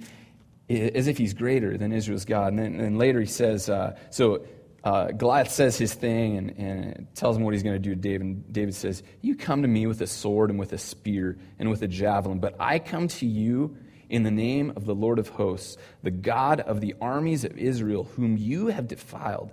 as 0.69 1.07
if 1.07 1.17
he's 1.17 1.33
greater 1.33 1.77
than 1.77 1.91
Israel's 1.91 2.23
God. 2.23 2.53
And 2.53 2.59
then 2.59 2.79
and 2.79 2.97
later 2.97 3.19
he 3.19 3.25
says, 3.25 3.69
uh, 3.69 3.97
so 4.09 4.45
uh, 4.83 5.11
Goliath 5.11 5.51
says 5.51 5.77
his 5.77 5.93
thing 5.93 6.37
and, 6.37 6.49
and 6.57 7.07
tells 7.13 7.37
him 7.37 7.43
what 7.43 7.53
he's 7.53 7.63
going 7.63 7.75
to 7.75 7.79
do 7.79 7.91
to 7.91 7.95
David. 7.95 8.21
And 8.21 8.53
David 8.53 8.73
says, 8.73 9.03
You 9.21 9.35
come 9.35 9.61
to 9.61 9.67
me 9.67 9.85
with 9.85 10.01
a 10.01 10.07
sword 10.07 10.49
and 10.49 10.59
with 10.59 10.73
a 10.73 10.77
spear 10.77 11.37
and 11.59 11.69
with 11.69 11.83
a 11.83 11.87
javelin, 11.87 12.39
but 12.39 12.55
I 12.59 12.79
come 12.79 13.07
to 13.09 13.25
you 13.25 13.77
in 14.09 14.23
the 14.23 14.31
name 14.31 14.73
of 14.75 14.85
the 14.85 14.95
Lord 14.95 15.19
of 15.19 15.29
hosts, 15.29 15.77
the 16.03 16.11
God 16.11 16.59
of 16.59 16.81
the 16.81 16.95
armies 16.99 17.45
of 17.45 17.57
Israel, 17.57 18.05
whom 18.15 18.37
you 18.37 18.67
have 18.67 18.87
defiled. 18.87 19.51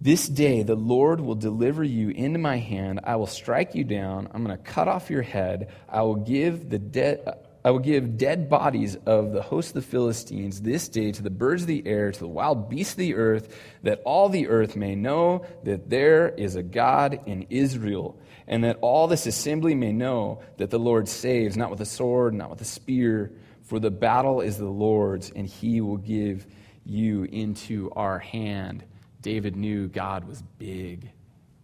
This 0.00 0.28
day 0.28 0.62
the 0.62 0.74
Lord 0.74 1.20
will 1.20 1.34
deliver 1.34 1.84
you 1.84 2.08
into 2.10 2.38
my 2.38 2.56
hand. 2.56 3.00
I 3.04 3.16
will 3.16 3.26
strike 3.26 3.74
you 3.74 3.84
down. 3.84 4.28
I'm 4.32 4.44
going 4.44 4.56
to 4.56 4.62
cut 4.62 4.88
off 4.88 5.10
your 5.10 5.22
head. 5.22 5.72
I 5.88 6.02
will 6.02 6.16
give 6.16 6.70
the 6.70 6.78
dead. 6.78 7.38
I 7.64 7.70
will 7.70 7.78
give 7.78 8.18
dead 8.18 8.48
bodies 8.48 8.96
of 9.06 9.32
the 9.32 9.42
host 9.42 9.70
of 9.70 9.74
the 9.74 9.82
Philistines 9.82 10.62
this 10.62 10.88
day 10.88 11.12
to 11.12 11.22
the 11.22 11.30
birds 11.30 11.62
of 11.62 11.68
the 11.68 11.86
air, 11.86 12.10
to 12.10 12.18
the 12.18 12.26
wild 12.26 12.68
beasts 12.68 12.94
of 12.94 12.98
the 12.98 13.14
earth, 13.14 13.56
that 13.84 14.02
all 14.04 14.28
the 14.28 14.48
earth 14.48 14.74
may 14.74 14.96
know 14.96 15.46
that 15.62 15.88
there 15.88 16.30
is 16.30 16.56
a 16.56 16.62
God 16.62 17.20
in 17.26 17.46
Israel, 17.50 18.18
and 18.48 18.64
that 18.64 18.78
all 18.80 19.06
this 19.06 19.26
assembly 19.26 19.76
may 19.76 19.92
know 19.92 20.40
that 20.56 20.70
the 20.70 20.78
Lord 20.78 21.08
saves, 21.08 21.56
not 21.56 21.70
with 21.70 21.80
a 21.80 21.86
sword, 21.86 22.34
not 22.34 22.50
with 22.50 22.60
a 22.60 22.64
spear, 22.64 23.32
for 23.62 23.78
the 23.78 23.92
battle 23.92 24.40
is 24.40 24.58
the 24.58 24.64
Lord's, 24.64 25.30
and 25.30 25.46
he 25.46 25.80
will 25.80 25.98
give 25.98 26.46
you 26.84 27.24
into 27.24 27.92
our 27.94 28.18
hand. 28.18 28.82
David 29.20 29.54
knew 29.54 29.86
God 29.86 30.24
was 30.24 30.42
big, 30.58 31.08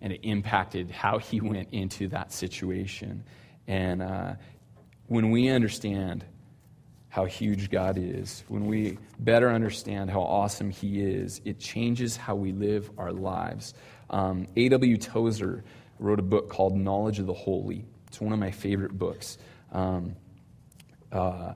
and 0.00 0.12
it 0.12 0.20
impacted 0.22 0.92
how 0.92 1.18
he 1.18 1.40
went 1.40 1.70
into 1.72 2.06
that 2.08 2.32
situation. 2.32 3.24
And 3.66 4.00
uh, 4.00 4.34
when 5.08 5.30
we 5.30 5.48
understand 5.48 6.24
how 7.08 7.24
huge 7.24 7.70
God 7.70 7.96
is, 7.98 8.44
when 8.48 8.66
we 8.66 8.98
better 9.18 9.50
understand 9.50 10.10
how 10.10 10.20
awesome 10.20 10.70
He 10.70 11.00
is, 11.00 11.40
it 11.44 11.58
changes 11.58 12.16
how 12.16 12.34
we 12.36 12.52
live 12.52 12.90
our 12.98 13.12
lives. 13.12 13.74
Um, 14.10 14.46
A.W. 14.56 14.96
Tozer 14.98 15.64
wrote 15.98 16.18
a 16.18 16.22
book 16.22 16.50
called 16.50 16.76
Knowledge 16.76 17.18
of 17.18 17.26
the 17.26 17.34
Holy. 17.34 17.84
It's 18.06 18.20
one 18.20 18.32
of 18.32 18.38
my 18.38 18.50
favorite 18.50 18.96
books. 18.96 19.38
Um, 19.72 20.16
uh, 21.10 21.54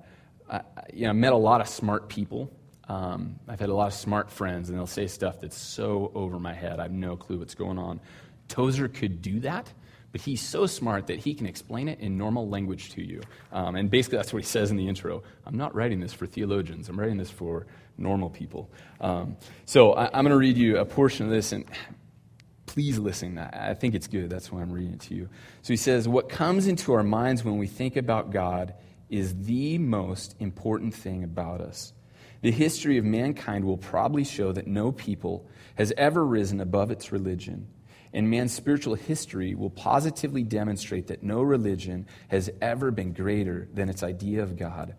I, 0.50 0.60
you 0.92 1.06
know, 1.06 1.12
met 1.12 1.32
a 1.32 1.36
lot 1.36 1.60
of 1.60 1.68
smart 1.68 2.08
people. 2.08 2.50
Um, 2.88 3.38
I've 3.48 3.60
had 3.60 3.68
a 3.68 3.74
lot 3.74 3.86
of 3.86 3.94
smart 3.94 4.30
friends, 4.30 4.68
and 4.68 4.78
they'll 4.78 4.86
say 4.86 5.06
stuff 5.06 5.40
that's 5.40 5.56
so 5.56 6.10
over 6.14 6.38
my 6.38 6.54
head. 6.54 6.80
I 6.80 6.84
have 6.84 6.92
no 6.92 7.16
clue 7.16 7.38
what's 7.38 7.54
going 7.54 7.78
on. 7.78 8.00
Tozer 8.48 8.88
could 8.88 9.22
do 9.22 9.40
that, 9.40 9.72
but 10.12 10.20
he's 10.20 10.40
so 10.40 10.66
smart 10.66 11.06
that 11.06 11.18
he 11.18 11.34
can 11.34 11.46
explain 11.46 11.88
it 11.88 11.98
in 11.98 12.16
normal 12.16 12.48
language 12.48 12.90
to 12.90 13.02
you. 13.02 13.22
Um, 13.50 13.74
and 13.76 13.90
basically, 13.90 14.18
that's 14.18 14.32
what 14.32 14.42
he 14.42 14.46
says 14.48 14.70
in 14.70 14.76
the 14.76 14.86
intro. 14.86 15.22
I'm 15.46 15.56
not 15.56 15.74
writing 15.74 16.00
this 16.00 16.12
for 16.12 16.26
theologians, 16.26 16.88
I'm 16.88 17.00
writing 17.00 17.16
this 17.16 17.30
for 17.30 17.66
normal 17.98 18.30
people. 18.30 18.70
Um, 19.00 19.36
so 19.64 19.92
I, 19.94 20.06
am 20.18 20.24
going 20.24 20.30
to 20.30 20.36
read 20.36 20.56
you 20.56 20.78
a 20.78 20.84
portion 20.84 21.26
of 21.26 21.32
this, 21.32 21.52
and 21.52 21.64
please 22.66 22.98
listen. 22.98 23.38
I 23.38 23.74
think 23.74 23.94
it's 23.94 24.06
good. 24.06 24.30
That's 24.30 24.52
why 24.52 24.60
I'm 24.60 24.72
reading 24.72 24.94
it 24.94 25.00
to 25.00 25.14
you. 25.14 25.28
So 25.62 25.72
he 25.72 25.76
says, 25.76 26.08
What 26.08 26.28
comes 26.28 26.66
into 26.66 26.92
our 26.92 27.02
minds 27.02 27.44
when 27.44 27.58
we 27.58 27.66
think 27.66 27.96
about 27.96 28.30
God 28.30 28.74
is 29.08 29.34
the 29.44 29.76
most 29.78 30.34
important 30.40 30.94
thing 30.94 31.22
about 31.22 31.60
us. 31.60 31.92
The 32.40 32.50
history 32.50 32.98
of 32.98 33.04
mankind 33.04 33.64
will 33.64 33.76
probably 33.76 34.24
show 34.24 34.52
that 34.52 34.66
no 34.66 34.90
people 34.90 35.46
has 35.76 35.92
ever 35.96 36.24
risen 36.24 36.60
above 36.60 36.90
its 36.90 37.12
religion. 37.12 37.68
And 38.12 38.28
man's 38.28 38.52
spiritual 38.52 38.94
history 38.94 39.54
will 39.54 39.70
positively 39.70 40.42
demonstrate 40.42 41.06
that 41.06 41.22
no 41.22 41.40
religion 41.40 42.06
has 42.28 42.50
ever 42.60 42.90
been 42.90 43.12
greater 43.12 43.68
than 43.72 43.88
its 43.88 44.02
idea 44.02 44.42
of 44.42 44.56
God. 44.56 44.94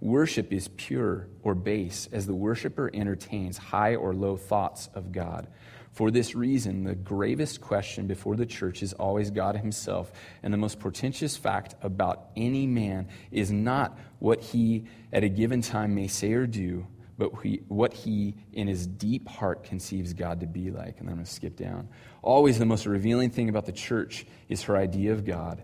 Worship 0.00 0.52
is 0.52 0.68
pure 0.76 1.28
or 1.42 1.54
base 1.54 2.08
as 2.12 2.26
the 2.26 2.34
worshiper 2.34 2.90
entertains 2.92 3.56
high 3.56 3.94
or 3.94 4.14
low 4.14 4.36
thoughts 4.36 4.88
of 4.94 5.12
God. 5.12 5.48
For 5.92 6.10
this 6.10 6.34
reason, 6.34 6.84
the 6.84 6.94
gravest 6.94 7.62
question 7.62 8.06
before 8.06 8.36
the 8.36 8.44
church 8.44 8.82
is 8.82 8.92
always 8.92 9.30
God 9.30 9.56
Himself, 9.56 10.12
and 10.42 10.52
the 10.52 10.58
most 10.58 10.78
portentous 10.78 11.38
fact 11.38 11.74
about 11.80 12.26
any 12.36 12.66
man 12.66 13.08
is 13.30 13.50
not 13.50 13.98
what 14.18 14.42
he 14.42 14.84
at 15.10 15.24
a 15.24 15.30
given 15.30 15.62
time 15.62 15.94
may 15.94 16.08
say 16.08 16.34
or 16.34 16.46
do, 16.46 16.86
but 17.18 17.30
what 17.68 17.94
he 17.94 18.34
in 18.52 18.66
his 18.66 18.86
deep 18.86 19.28
heart 19.28 19.64
conceives 19.64 20.12
God 20.12 20.40
to 20.40 20.46
be 20.46 20.70
like. 20.70 20.98
And 20.98 21.08
then 21.08 21.12
I'm 21.12 21.14
going 21.14 21.24
to 21.24 21.30
skip 21.30 21.56
down. 21.56 21.88
Always 22.22 22.58
the 22.58 22.66
most 22.66 22.86
revealing 22.86 23.30
thing 23.30 23.48
about 23.48 23.66
the 23.66 23.72
church 23.72 24.26
is 24.48 24.62
her 24.64 24.76
idea 24.76 25.12
of 25.12 25.24
God. 25.24 25.62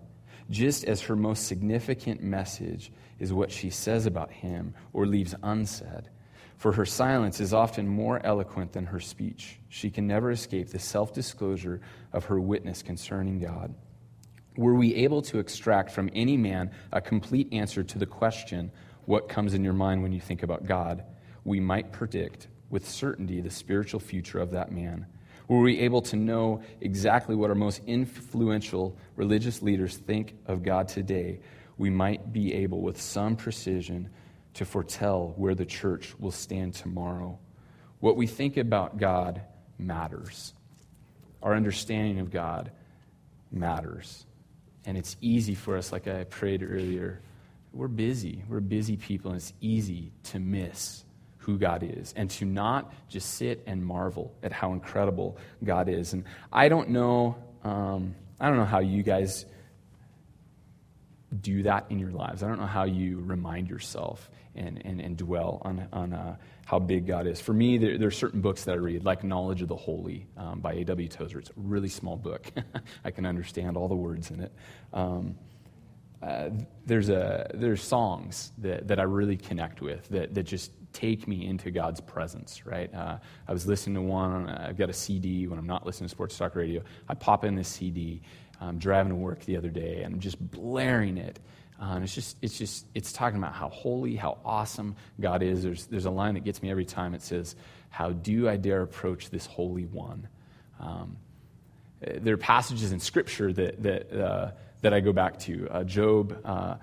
just 0.50 0.84
as 0.84 1.00
her 1.02 1.16
most 1.16 1.46
significant 1.46 2.22
message 2.22 2.92
is 3.18 3.32
what 3.32 3.50
she 3.50 3.70
says 3.70 4.06
about 4.06 4.30
him 4.30 4.74
or 4.92 5.06
leaves 5.06 5.34
unsaid. 5.42 6.10
For 6.56 6.72
her 6.72 6.86
silence 6.86 7.40
is 7.40 7.54
often 7.54 7.88
more 7.88 8.24
eloquent 8.24 8.72
than 8.72 8.86
her 8.86 9.00
speech. 9.00 9.58
She 9.68 9.90
can 9.90 10.06
never 10.06 10.30
escape 10.30 10.68
the 10.68 10.78
self 10.78 11.12
disclosure 11.12 11.80
of 12.12 12.26
her 12.26 12.40
witness 12.40 12.82
concerning 12.82 13.38
God. 13.40 13.74
Were 14.56 14.74
we 14.74 14.94
able 14.94 15.22
to 15.22 15.38
extract 15.38 15.90
from 15.90 16.10
any 16.14 16.36
man 16.36 16.70
a 16.92 17.00
complete 17.00 17.52
answer 17.52 17.82
to 17.82 17.98
the 17.98 18.06
question, 18.06 18.70
What 19.06 19.28
comes 19.28 19.54
in 19.54 19.64
your 19.64 19.72
mind 19.72 20.02
when 20.02 20.12
you 20.12 20.20
think 20.20 20.42
about 20.42 20.66
God? 20.66 21.04
We 21.44 21.60
might 21.60 21.92
predict 21.92 22.48
with 22.70 22.88
certainty 22.88 23.40
the 23.40 23.50
spiritual 23.50 24.00
future 24.00 24.38
of 24.38 24.50
that 24.52 24.72
man. 24.72 25.06
Were 25.48 25.60
we 25.60 25.80
able 25.80 26.02
to 26.02 26.16
know 26.16 26.62
exactly 26.80 27.34
what 27.34 27.50
our 27.50 27.56
most 27.56 27.82
influential 27.86 28.96
religious 29.16 29.60
leaders 29.60 29.96
think 29.96 30.34
of 30.46 30.62
God 30.62 30.88
today, 30.88 31.40
we 31.76 31.90
might 31.90 32.32
be 32.32 32.54
able, 32.54 32.80
with 32.80 33.00
some 33.00 33.36
precision, 33.36 34.08
to 34.54 34.64
foretell 34.64 35.34
where 35.36 35.54
the 35.54 35.66
church 35.66 36.14
will 36.18 36.30
stand 36.30 36.74
tomorrow. 36.74 37.38
What 38.00 38.16
we 38.16 38.26
think 38.26 38.56
about 38.56 38.98
God 38.98 39.42
matters. 39.78 40.54
Our 41.42 41.54
understanding 41.54 42.20
of 42.20 42.30
God 42.30 42.70
matters. 43.50 44.26
And 44.84 44.96
it's 44.96 45.16
easy 45.20 45.54
for 45.54 45.76
us, 45.76 45.92
like 45.92 46.06
I 46.06 46.24
prayed 46.24 46.62
earlier. 46.62 47.20
We're 47.72 47.88
busy. 47.88 48.44
We're 48.48 48.60
busy 48.60 48.96
people, 48.96 49.32
and 49.32 49.40
it's 49.40 49.52
easy 49.60 50.12
to 50.24 50.38
miss 50.38 51.04
who 51.42 51.58
God 51.58 51.82
is 51.82 52.12
and 52.16 52.30
to 52.30 52.44
not 52.44 52.92
just 53.08 53.34
sit 53.34 53.62
and 53.66 53.84
marvel 53.84 54.32
at 54.42 54.52
how 54.52 54.72
incredible 54.72 55.36
God 55.62 55.88
is. 55.88 56.12
And 56.12 56.24
I 56.52 56.68
don't 56.68 56.90
know, 56.90 57.36
um, 57.64 58.14
I 58.40 58.48
don't 58.48 58.58
know 58.58 58.64
how 58.64 58.78
you 58.78 59.02
guys 59.02 59.44
do 61.40 61.64
that 61.64 61.86
in 61.90 61.98
your 61.98 62.10
lives. 62.10 62.42
I 62.42 62.48
don't 62.48 62.60
know 62.60 62.66
how 62.66 62.84
you 62.84 63.20
remind 63.20 63.68
yourself 63.68 64.30
and, 64.54 64.80
and, 64.84 65.00
and 65.00 65.16
dwell 65.16 65.60
on, 65.64 65.88
on 65.92 66.12
uh, 66.12 66.36
how 66.64 66.78
big 66.78 67.06
God 67.06 67.26
is. 67.26 67.40
For 67.40 67.52
me, 67.52 67.76
there, 67.78 67.98
there, 67.98 68.08
are 68.08 68.12
certain 68.12 68.40
books 68.40 68.64
that 68.64 68.72
I 68.72 68.76
read, 68.76 69.04
like 69.04 69.24
Knowledge 69.24 69.62
of 69.62 69.68
the 69.68 69.76
Holy 69.76 70.26
um, 70.36 70.60
by 70.60 70.74
A.W. 70.74 71.08
Tozer. 71.08 71.40
It's 71.40 71.50
a 71.50 71.54
really 71.56 71.88
small 71.88 72.16
book. 72.16 72.46
I 73.04 73.10
can 73.10 73.26
understand 73.26 73.76
all 73.76 73.88
the 73.88 73.96
words 73.96 74.30
in 74.30 74.40
it. 74.40 74.52
Um, 74.92 75.36
uh, 76.22 76.50
there's, 76.86 77.08
a, 77.08 77.50
there's 77.54 77.82
songs 77.82 78.52
that, 78.58 78.86
that 78.86 79.00
I 79.00 79.04
really 79.04 79.36
connect 79.36 79.80
with 79.80 80.06
that, 80.10 80.34
that 80.34 80.44
just 80.44 80.70
take 80.92 81.26
me 81.26 81.46
into 81.46 81.70
God's 81.70 82.00
presence, 82.00 82.66
right? 82.66 82.92
Uh, 82.94 83.18
I 83.46 83.52
was 83.52 83.66
listening 83.66 83.94
to 83.96 84.02
one, 84.02 84.48
I've 84.48 84.76
got 84.76 84.90
a 84.90 84.92
CD 84.92 85.46
when 85.46 85.58
I'm 85.58 85.66
not 85.66 85.86
listening 85.86 86.08
to 86.08 86.10
sports 86.10 86.36
talk 86.36 86.54
radio. 86.54 86.82
I 87.08 87.14
pop 87.14 87.44
in 87.44 87.54
this 87.54 87.68
CD, 87.68 88.22
I'm 88.60 88.78
driving 88.78 89.10
to 89.10 89.16
work 89.16 89.44
the 89.44 89.56
other 89.56 89.70
day, 89.70 90.02
and 90.02 90.14
I'm 90.14 90.20
just 90.20 90.38
blaring 90.50 91.18
it. 91.18 91.38
Uh, 91.80 91.94
and 91.94 92.04
it's 92.04 92.14
just, 92.14 92.36
it's 92.42 92.56
just, 92.56 92.86
it's 92.94 93.12
talking 93.12 93.38
about 93.38 93.54
how 93.54 93.68
holy, 93.68 94.14
how 94.14 94.38
awesome 94.44 94.94
God 95.20 95.42
is. 95.42 95.64
There's, 95.64 95.86
there's 95.86 96.04
a 96.04 96.10
line 96.10 96.34
that 96.34 96.44
gets 96.44 96.62
me 96.62 96.70
every 96.70 96.84
time. 96.84 97.12
It 97.12 97.22
says, 97.22 97.56
How 97.90 98.10
do 98.10 98.48
I 98.48 98.56
dare 98.56 98.82
approach 98.82 99.30
this 99.30 99.46
Holy 99.46 99.86
One? 99.86 100.28
Um, 100.78 101.16
there 102.00 102.34
are 102.34 102.38
passages 102.38 102.92
in 102.92 103.00
Scripture 103.00 103.52
that, 103.52 103.82
that, 103.82 104.12
uh, 104.12 104.50
that 104.82 104.94
I 104.94 105.00
go 105.00 105.12
back 105.12 105.38
to. 105.40 105.68
Uh, 105.70 105.84
Job, 105.84 106.38
uh, 106.44 106.76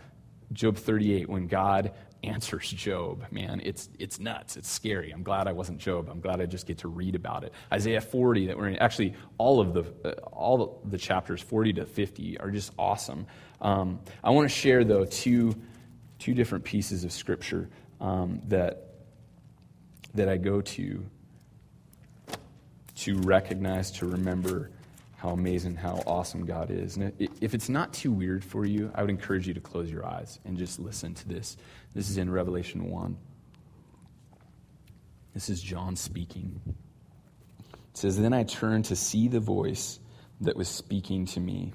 Job 0.52 0.76
38, 0.76 1.30
when 1.30 1.48
God 1.48 1.94
answers 2.24 2.70
Job, 2.70 3.26
man, 3.32 3.62
it's, 3.64 3.90
it's 3.98 4.20
nuts. 4.20 4.58
It's 4.58 4.70
scary. 4.70 5.12
I'm 5.12 5.24
glad 5.24 5.48
I 5.48 5.52
wasn't 5.52 5.80
Job. 5.80 6.10
I'm 6.10 6.20
glad 6.20 6.42
I 6.42 6.46
just 6.46 6.68
get 6.68 6.80
to 6.80 6.88
read 6.88 7.16
about 7.16 7.44
it. 7.44 7.54
Isaiah 7.72 8.02
40, 8.02 8.48
that 8.48 8.58
we're 8.58 8.68
in, 8.68 8.76
actually, 8.78 9.14
all 9.38 9.60
of 9.60 9.74
the, 9.74 9.86
uh, 10.04 10.12
all 10.32 10.82
the 10.86 10.98
chapters, 10.98 11.42
40 11.42 11.74
to 11.74 11.86
50, 11.86 12.40
are 12.40 12.52
just 12.52 12.74
awesome. 12.78 13.26
Um, 13.62 14.00
I 14.24 14.32
want 14.32 14.50
to 14.50 14.56
share, 14.56 14.84
though, 14.84 15.06
two, 15.06 15.56
two 16.18 16.34
different 16.34 16.64
pieces 16.64 17.04
of 17.04 17.12
scripture 17.12 17.70
um, 18.02 18.42
that, 18.48 18.96
that 20.14 20.30
I 20.30 20.38
go 20.38 20.62
to 20.62 21.06
to 22.96 23.18
recognize, 23.20 23.92
to 23.92 24.06
remember 24.06 24.72
how 25.20 25.32
amazing, 25.32 25.76
how 25.76 26.02
awesome 26.08 26.46
God 26.46 26.72
is. 26.72 26.96
And 26.96 27.12
if 27.42 27.54
it's 27.54 27.68
not 27.68 27.92
too 27.92 28.10
weird 28.10 28.42
for 28.42 28.66
you, 28.66 28.90
I 28.96 29.02
would 29.02 29.10
encourage 29.10 29.50
you 29.50 29.54
to 29.54 29.60
close 29.60 29.92
your 29.92 30.06
eyes 30.06 30.40
and 30.46 30.58
just 30.58 30.80
listen 30.80 31.14
to 31.14 31.28
this. 31.28 31.58
This 31.94 32.10
is 32.10 32.18
in 32.18 32.32
Revelation 32.32 32.90
1. 32.90 33.18
This 35.34 35.50
is 35.50 35.62
John 35.62 35.98
speaking. 35.98 36.62
It 37.68 37.98
says, 37.98 38.18
Then 38.18 38.32
I 38.32 38.44
turned 38.44 38.86
to 38.86 38.96
see 38.96 39.28
the 39.28 39.42
voice 39.42 40.00
that 40.40 40.56
was 40.56 40.70
speaking 40.70 41.26
to 41.28 41.42
me. 41.42 41.74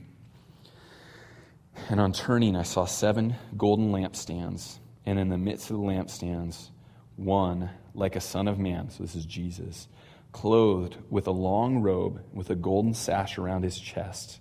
And 1.90 2.00
on 2.00 2.14
turning, 2.14 2.56
I 2.56 2.62
saw 2.62 2.86
seven 2.86 3.36
golden 3.58 3.92
lampstands, 3.92 4.78
and 5.04 5.18
in 5.18 5.28
the 5.28 5.36
midst 5.36 5.70
of 5.70 5.76
the 5.76 5.82
lampstands, 5.82 6.70
one 7.16 7.68
like 7.94 8.16
a 8.16 8.20
son 8.20 8.48
of 8.48 8.58
man. 8.58 8.88
So 8.88 9.02
this 9.02 9.14
is 9.14 9.26
Jesus 9.26 9.86
clothed 10.34 10.96
with 11.08 11.28
a 11.28 11.30
long 11.30 11.78
robe 11.78 12.20
with 12.32 12.50
a 12.50 12.56
golden 12.56 12.92
sash 12.92 13.38
around 13.38 13.62
his 13.62 13.78
chest. 13.78 14.40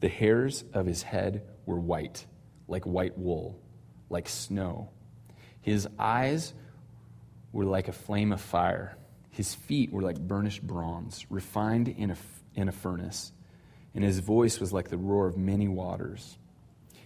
The 0.00 0.08
hairs 0.08 0.64
of 0.74 0.86
his 0.86 1.04
head 1.04 1.44
were 1.64 1.78
white, 1.78 2.26
like 2.66 2.84
white 2.84 3.16
wool, 3.16 3.58
like 4.10 4.28
snow. 4.28 4.90
His 5.62 5.88
eyes 5.98 6.52
were 7.52 7.64
like 7.64 7.86
a 7.86 7.92
flame 7.92 8.32
of 8.32 8.40
fire. 8.40 8.98
His 9.30 9.54
feet 9.54 9.92
were 9.92 10.02
like 10.02 10.18
burnished 10.18 10.66
bronze, 10.66 11.24
refined 11.30 11.86
in 11.88 12.10
a, 12.10 12.16
in 12.56 12.68
a 12.68 12.72
furnace. 12.72 13.30
And 13.94 14.02
his 14.02 14.18
voice 14.18 14.58
was 14.58 14.72
like 14.72 14.88
the 14.88 14.98
roar 14.98 15.28
of 15.28 15.36
many 15.36 15.68
waters. 15.68 16.38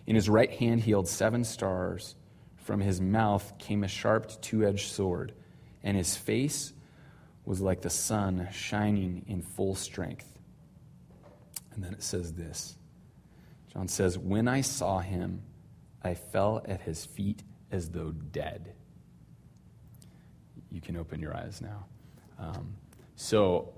In 0.07 0.15
his 0.15 0.31
right 0.31 0.51
hand, 0.51 0.81
he 0.81 0.93
held 0.93 1.09
seven 1.09 1.45
stars. 1.45 2.17
From 2.57 2.81
his 2.81 3.03
mouth 3.03 3.53
came 3.59 3.85
a 3.85 3.89
sharp 3.89 4.41
two 4.41 4.67
edged 4.67 4.91
sword, 4.91 5.35
and 5.83 5.95
his 5.95 6.17
face 6.17 6.73
was 7.45 7.61
like 7.61 7.83
the 7.83 7.91
sun 7.91 8.49
shining 8.53 9.25
in 9.29 9.43
full 9.43 9.75
strength. 9.75 10.31
And 11.75 11.83
then 11.83 11.93
it 11.93 12.03
says 12.03 12.33
this 12.33 12.77
John 13.73 13.89
says, 13.89 14.19
When 14.19 14.49
I 14.49 14.61
saw 14.61 15.01
him, 15.01 15.43
I 16.03 16.15
fell 16.15 16.63
at 16.67 16.81
his 16.81 17.05
feet 17.05 17.43
as 17.71 17.91
though 17.91 18.13
dead. 18.13 18.75
You 20.71 20.81
can 20.81 20.97
open 20.97 21.21
your 21.21 21.37
eyes 21.37 21.61
now. 21.61 21.85
Um, 22.39 22.75
so, 23.17 23.73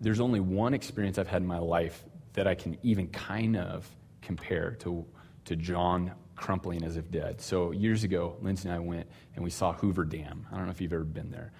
there's 0.00 0.20
only 0.20 0.40
one 0.40 0.74
experience 0.74 1.18
I've 1.18 1.28
had 1.28 1.42
in 1.42 1.48
my 1.48 1.58
life 1.58 2.04
that 2.32 2.46
I 2.46 2.54
can 2.54 2.76
even 2.82 3.08
kind 3.08 3.56
of 3.56 3.88
compare 4.22 4.72
to, 4.80 5.04
to 5.44 5.56
John 5.56 6.12
crumpling 6.36 6.82
as 6.82 6.96
if 6.96 7.10
dead. 7.10 7.40
So, 7.40 7.70
years 7.70 8.02
ago, 8.02 8.36
Lindsay 8.42 8.68
and 8.68 8.76
I 8.76 8.80
went 8.80 9.06
and 9.34 9.44
we 9.44 9.50
saw 9.50 9.72
Hoover 9.74 10.04
Dam. 10.04 10.46
I 10.50 10.56
don't 10.56 10.66
know 10.66 10.72
if 10.72 10.80
you've 10.80 10.92
ever 10.92 11.04
been 11.04 11.30
there. 11.30 11.52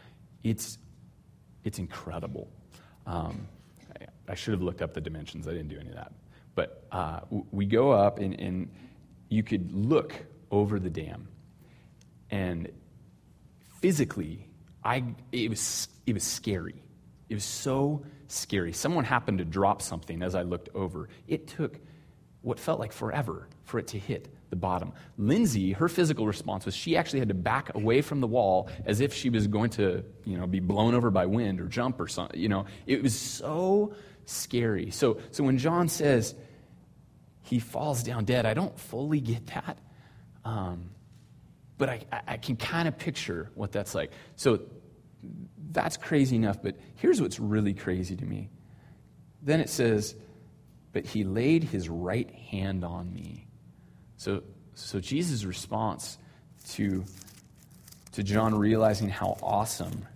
It's 0.44 0.78
it's 1.64 1.78
incredible. 1.78 2.48
Um, 3.06 3.48
I, 4.28 4.34
should 4.34 4.52
have 4.52 4.62
looked 4.62 4.82
up 4.82 4.94
the 4.94 5.00
dimensions. 5.00 5.48
I 5.48 5.52
didn't 5.52 5.68
do 5.68 5.78
any 5.78 5.88
of 5.88 5.96
that. 5.96 6.12
But 6.54 6.86
uh, 6.92 7.20
we 7.50 7.66
go 7.66 7.90
up, 7.90 8.18
and, 8.18 8.38
and 8.38 8.70
you 9.28 9.42
could 9.42 9.72
look 9.72 10.14
over 10.50 10.78
the 10.78 10.90
dam. 10.90 11.28
And 12.30 12.70
physically, 13.80 14.46
I, 14.84 15.04
it, 15.32 15.50
was, 15.50 15.88
it 16.06 16.12
was 16.12 16.22
scary. 16.22 16.82
It 17.28 17.34
was 17.34 17.44
so 17.44 18.04
scary. 18.28 18.72
Someone 18.72 19.04
happened 19.04 19.38
to 19.38 19.44
drop 19.44 19.82
something 19.82 20.22
as 20.22 20.34
I 20.34 20.42
looked 20.42 20.68
over. 20.74 21.08
It 21.26 21.46
took 21.46 21.78
what 22.42 22.58
felt 22.58 22.78
like 22.78 22.92
forever 22.92 23.48
for 23.64 23.78
it 23.78 23.88
to 23.88 23.98
hit 23.98 24.33
the 24.50 24.56
bottom. 24.56 24.92
Lindsay, 25.18 25.72
her 25.72 25.88
physical 25.88 26.26
response 26.26 26.64
was 26.64 26.74
she 26.74 26.96
actually 26.96 27.20
had 27.20 27.28
to 27.28 27.34
back 27.34 27.74
away 27.74 28.02
from 28.02 28.20
the 28.20 28.26
wall 28.26 28.68
as 28.84 29.00
if 29.00 29.12
she 29.12 29.30
was 29.30 29.46
going 29.46 29.70
to, 29.70 30.04
you 30.24 30.38
know, 30.38 30.46
be 30.46 30.60
blown 30.60 30.94
over 30.94 31.10
by 31.10 31.26
wind 31.26 31.60
or 31.60 31.66
jump 31.66 32.00
or 32.00 32.08
something. 32.08 32.38
You 32.38 32.48
know, 32.48 32.66
it 32.86 33.02
was 33.02 33.18
so 33.18 33.94
scary. 34.26 34.90
So, 34.90 35.18
so 35.30 35.44
when 35.44 35.58
John 35.58 35.88
says 35.88 36.34
he 37.42 37.58
falls 37.58 38.02
down 38.02 38.24
dead, 38.24 38.46
I 38.46 38.54
don't 38.54 38.78
fully 38.78 39.20
get 39.20 39.46
that. 39.48 39.78
Um, 40.44 40.90
but 41.76 41.88
I, 41.88 42.00
I 42.28 42.36
can 42.36 42.56
kind 42.56 42.86
of 42.86 42.98
picture 42.98 43.50
what 43.54 43.72
that's 43.72 43.94
like. 43.94 44.12
So 44.36 44.60
that's 45.72 45.96
crazy 45.96 46.36
enough, 46.36 46.62
but 46.62 46.76
here's 46.96 47.20
what's 47.20 47.40
really 47.40 47.74
crazy 47.74 48.16
to 48.16 48.24
me. 48.24 48.50
Then 49.42 49.60
it 49.60 49.68
says, 49.68 50.14
But 50.92 51.06
he 51.06 51.24
laid 51.24 51.64
his 51.64 51.88
right 51.88 52.30
hand 52.30 52.84
on 52.84 53.12
me. 53.12 53.48
So, 54.16 54.42
so 54.74 55.00
Jesus' 55.00 55.44
response 55.44 56.18
to, 56.70 57.04
to 58.12 58.22
John 58.22 58.54
realizing 58.54 59.08
how 59.08 59.36
awesome 59.42 60.06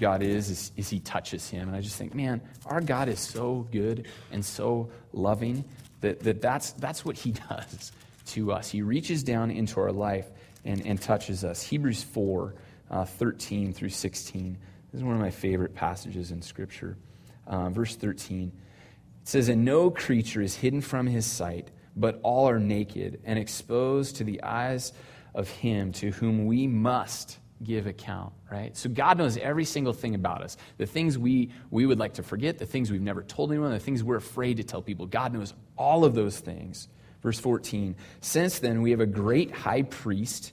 God 0.00 0.22
is, 0.22 0.50
is, 0.50 0.72
is 0.76 0.88
he 0.88 1.00
touches 1.00 1.48
him. 1.48 1.68
And 1.68 1.76
I 1.76 1.80
just 1.80 1.96
think, 1.96 2.14
man, 2.14 2.40
our 2.66 2.80
God 2.80 3.08
is 3.08 3.20
so 3.20 3.66
good 3.70 4.06
and 4.32 4.44
so 4.44 4.90
loving 5.12 5.64
that, 6.00 6.20
that 6.20 6.40
that's, 6.40 6.72
that's 6.72 7.04
what 7.04 7.16
he 7.16 7.32
does 7.48 7.92
to 8.26 8.52
us. 8.52 8.70
He 8.70 8.82
reaches 8.82 9.22
down 9.22 9.50
into 9.50 9.80
our 9.80 9.92
life 9.92 10.26
and, 10.64 10.84
and 10.86 11.00
touches 11.00 11.44
us. 11.44 11.62
Hebrews 11.62 12.02
4 12.02 12.54
uh, 12.90 13.04
13 13.04 13.72
through 13.72 13.90
16. 13.90 14.58
This 14.92 14.98
is 14.98 15.04
one 15.04 15.14
of 15.14 15.20
my 15.20 15.30
favorite 15.30 15.74
passages 15.74 16.30
in 16.30 16.42
Scripture. 16.42 16.96
Uh, 17.46 17.70
verse 17.70 17.96
13 17.96 18.52
it 19.22 19.28
says, 19.28 19.48
And 19.48 19.64
no 19.64 19.90
creature 19.90 20.42
is 20.42 20.54
hidden 20.54 20.80
from 20.80 21.06
his 21.06 21.26
sight 21.26 21.70
but 21.98 22.20
all 22.22 22.48
are 22.48 22.58
naked 22.58 23.20
and 23.24 23.38
exposed 23.38 24.16
to 24.16 24.24
the 24.24 24.42
eyes 24.42 24.92
of 25.34 25.48
him 25.48 25.92
to 25.92 26.10
whom 26.10 26.46
we 26.46 26.66
must 26.66 27.38
give 27.62 27.86
account, 27.86 28.32
right? 28.50 28.76
So 28.76 28.88
God 28.88 29.18
knows 29.18 29.36
every 29.36 29.64
single 29.64 29.92
thing 29.92 30.14
about 30.14 30.42
us. 30.42 30.56
The 30.76 30.86
things 30.86 31.18
we, 31.18 31.50
we 31.70 31.86
would 31.86 31.98
like 31.98 32.14
to 32.14 32.22
forget, 32.22 32.58
the 32.58 32.66
things 32.66 32.90
we've 32.90 33.00
never 33.00 33.22
told 33.22 33.50
anyone, 33.50 33.72
the 33.72 33.80
things 33.80 34.04
we're 34.04 34.16
afraid 34.16 34.58
to 34.58 34.64
tell 34.64 34.82
people. 34.82 35.06
God 35.06 35.32
knows 35.32 35.54
all 35.76 36.04
of 36.04 36.14
those 36.14 36.38
things. 36.38 36.88
Verse 37.22 37.38
14 37.38 37.96
Since 38.20 38.60
then, 38.60 38.82
we 38.82 38.92
have 38.92 39.00
a 39.00 39.06
great 39.06 39.50
high 39.50 39.82
priest 39.82 40.52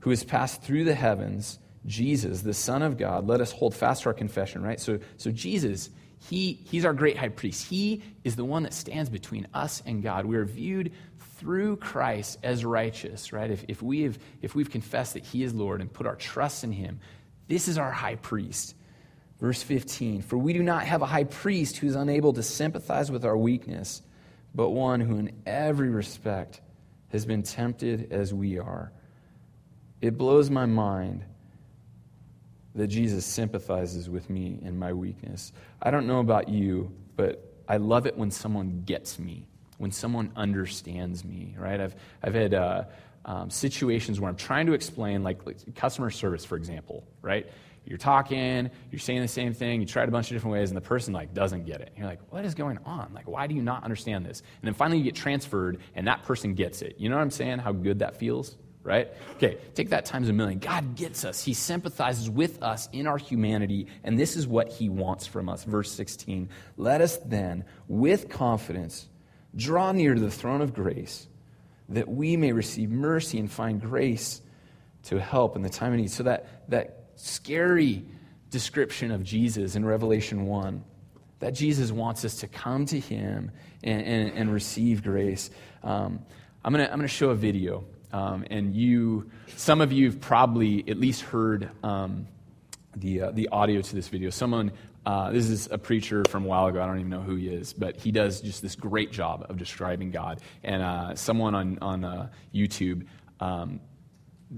who 0.00 0.10
has 0.10 0.24
passed 0.24 0.62
through 0.62 0.84
the 0.84 0.94
heavens, 0.94 1.58
Jesus, 1.84 2.42
the 2.42 2.54
Son 2.54 2.82
of 2.82 2.96
God. 2.96 3.26
Let 3.26 3.40
us 3.40 3.52
hold 3.52 3.74
fast 3.74 4.02
to 4.02 4.10
our 4.10 4.14
confession, 4.14 4.62
right? 4.62 4.80
So, 4.80 5.00
so 5.16 5.30
Jesus, 5.30 5.90
he, 6.20 6.54
he's 6.64 6.84
our 6.84 6.92
great 6.92 7.16
high 7.16 7.28
priest. 7.28 7.68
He 7.68 8.02
is 8.24 8.36
the 8.36 8.44
one 8.44 8.64
that 8.64 8.74
stands 8.74 9.08
between 9.08 9.46
us 9.54 9.82
and 9.86 10.02
God. 10.02 10.26
We 10.26 10.36
are 10.36 10.44
viewed 10.44 10.92
through 11.36 11.76
Christ 11.76 12.38
as 12.42 12.64
righteous, 12.64 13.32
right? 13.32 13.50
If, 13.50 13.64
if, 13.68 13.82
we 13.82 14.02
have, 14.02 14.18
if 14.42 14.54
we've 14.54 14.70
confessed 14.70 15.14
that 15.14 15.24
He 15.24 15.42
is 15.42 15.54
Lord 15.54 15.80
and 15.80 15.92
put 15.92 16.06
our 16.06 16.16
trust 16.16 16.64
in 16.64 16.72
Him, 16.72 17.00
this 17.46 17.68
is 17.68 17.78
our 17.78 17.92
high 17.92 18.16
priest. 18.16 18.74
Verse 19.40 19.62
15 19.62 20.22
For 20.22 20.36
we 20.36 20.52
do 20.52 20.62
not 20.62 20.84
have 20.84 21.02
a 21.02 21.06
high 21.06 21.24
priest 21.24 21.76
who 21.76 21.86
is 21.86 21.94
unable 21.94 22.32
to 22.32 22.42
sympathize 22.42 23.10
with 23.10 23.24
our 23.24 23.36
weakness, 23.36 24.02
but 24.54 24.70
one 24.70 25.00
who 25.00 25.16
in 25.16 25.32
every 25.46 25.90
respect 25.90 26.60
has 27.10 27.24
been 27.24 27.44
tempted 27.44 28.12
as 28.12 28.34
we 28.34 28.58
are. 28.58 28.92
It 30.00 30.18
blows 30.18 30.50
my 30.50 30.66
mind 30.66 31.24
that 32.74 32.88
Jesus 32.88 33.24
sympathizes 33.24 34.08
with 34.08 34.28
me 34.30 34.58
in 34.62 34.78
my 34.78 34.92
weakness. 34.92 35.52
I 35.82 35.90
don't 35.90 36.06
know 36.06 36.20
about 36.20 36.48
you, 36.48 36.92
but 37.16 37.54
I 37.68 37.78
love 37.78 38.06
it 38.06 38.16
when 38.16 38.30
someone 38.30 38.82
gets 38.84 39.18
me 39.18 39.48
when 39.78 39.92
someone 39.92 40.30
understands 40.36 41.24
me, 41.24 41.54
right? 41.56 41.80
I've, 41.80 41.94
I've 42.22 42.34
had 42.34 42.52
uh, 42.52 42.84
um, 43.24 43.48
situations 43.48 44.20
where 44.20 44.28
I'm 44.28 44.36
trying 44.36 44.66
to 44.66 44.72
explain, 44.72 45.22
like, 45.22 45.46
like, 45.46 45.74
customer 45.74 46.10
service, 46.10 46.44
for 46.44 46.56
example, 46.56 47.06
right? 47.22 47.48
You're 47.86 47.96
talking, 47.96 48.70
you're 48.90 48.98
saying 48.98 49.22
the 49.22 49.28
same 49.28 49.54
thing, 49.54 49.80
you 49.80 49.86
try 49.86 50.02
it 50.02 50.08
a 50.08 50.12
bunch 50.12 50.30
of 50.30 50.36
different 50.36 50.52
ways, 50.52 50.70
and 50.70 50.76
the 50.76 50.82
person 50.82 51.14
like 51.14 51.32
doesn't 51.32 51.64
get 51.64 51.80
it. 51.80 51.88
And 51.88 51.98
you're 51.98 52.06
like, 52.06 52.20
what 52.30 52.44
is 52.44 52.54
going 52.54 52.78
on? 52.84 53.12
Like, 53.14 53.26
why 53.26 53.46
do 53.46 53.54
you 53.54 53.62
not 53.62 53.82
understand 53.82 54.26
this? 54.26 54.40
And 54.40 54.66
then 54.66 54.74
finally 54.74 54.98
you 54.98 55.04
get 55.04 55.14
transferred, 55.14 55.78
and 55.94 56.06
that 56.06 56.24
person 56.24 56.52
gets 56.52 56.82
it. 56.82 56.96
You 56.98 57.08
know 57.08 57.16
what 57.16 57.22
I'm 57.22 57.30
saying? 57.30 57.60
How 57.60 57.72
good 57.72 58.00
that 58.00 58.18
feels? 58.18 58.58
Right? 58.88 59.12
Okay, 59.36 59.58
take 59.74 59.90
that 59.90 60.06
times 60.06 60.28
a 60.28 60.32
million. 60.32 60.58
God 60.58 60.96
gets 60.96 61.24
us. 61.24 61.44
He 61.44 61.54
sympathizes 61.54 62.28
with 62.28 62.62
us 62.62 62.88
in 62.92 63.06
our 63.06 63.18
humanity, 63.18 63.86
and 64.02 64.18
this 64.18 64.34
is 64.34 64.46
what 64.46 64.68
He 64.68 64.88
wants 64.88 65.26
from 65.26 65.48
us. 65.48 65.62
Verse 65.62 65.92
16 65.92 66.48
Let 66.76 67.00
us 67.00 67.18
then, 67.18 67.64
with 67.86 68.28
confidence, 68.28 69.08
Draw 69.56 69.92
near 69.92 70.14
to 70.14 70.20
the 70.20 70.30
throne 70.30 70.60
of 70.60 70.74
grace 70.74 71.26
that 71.88 72.08
we 72.08 72.36
may 72.36 72.52
receive 72.52 72.90
mercy 72.90 73.38
and 73.38 73.50
find 73.50 73.80
grace 73.80 74.42
to 75.04 75.18
help 75.18 75.56
in 75.56 75.62
the 75.62 75.70
time 75.70 75.92
of 75.92 75.98
need. 75.98 76.10
So, 76.10 76.24
that, 76.24 76.68
that 76.70 77.10
scary 77.16 78.04
description 78.50 79.10
of 79.10 79.24
Jesus 79.24 79.74
in 79.74 79.84
Revelation 79.84 80.46
1, 80.46 80.84
that 81.40 81.54
Jesus 81.54 81.90
wants 81.90 82.24
us 82.24 82.36
to 82.40 82.46
come 82.46 82.84
to 82.86 83.00
him 83.00 83.50
and, 83.82 84.02
and, 84.02 84.32
and 84.32 84.52
receive 84.52 85.02
grace. 85.02 85.50
Um, 85.82 86.20
I'm 86.64 86.72
going 86.72 86.84
to 86.84 86.92
I'm 86.92 86.98
going 86.98 87.08
to 87.08 87.14
show 87.14 87.30
a 87.30 87.34
video. 87.34 87.84
Um, 88.12 88.44
and 88.50 88.74
you, 88.74 89.30
some 89.56 89.80
of 89.80 89.92
you 89.92 90.06
have 90.06 90.20
probably 90.20 90.88
at 90.88 90.98
least 90.98 91.22
heard 91.22 91.70
um, 91.82 92.26
the, 92.96 93.22
uh, 93.22 93.30
the 93.32 93.48
audio 93.48 93.80
to 93.80 93.94
this 93.94 94.08
video. 94.08 94.30
Someone 94.30 94.72
uh, 95.08 95.30
this 95.30 95.48
is 95.48 95.68
a 95.70 95.78
preacher 95.78 96.22
from 96.28 96.44
a 96.44 96.46
while 96.46 96.66
ago. 96.66 96.82
I 96.82 96.86
don't 96.86 96.98
even 96.98 97.08
know 97.08 97.22
who 97.22 97.36
he 97.36 97.48
is, 97.48 97.72
but 97.72 97.96
he 97.96 98.12
does 98.12 98.42
just 98.42 98.60
this 98.60 98.76
great 98.76 99.10
job 99.10 99.46
of 99.48 99.56
describing 99.56 100.10
God. 100.10 100.42
And 100.62 100.82
uh, 100.82 101.14
someone 101.14 101.54
on, 101.54 101.78
on 101.80 102.04
uh, 102.04 102.28
YouTube 102.54 103.06
um, 103.40 103.80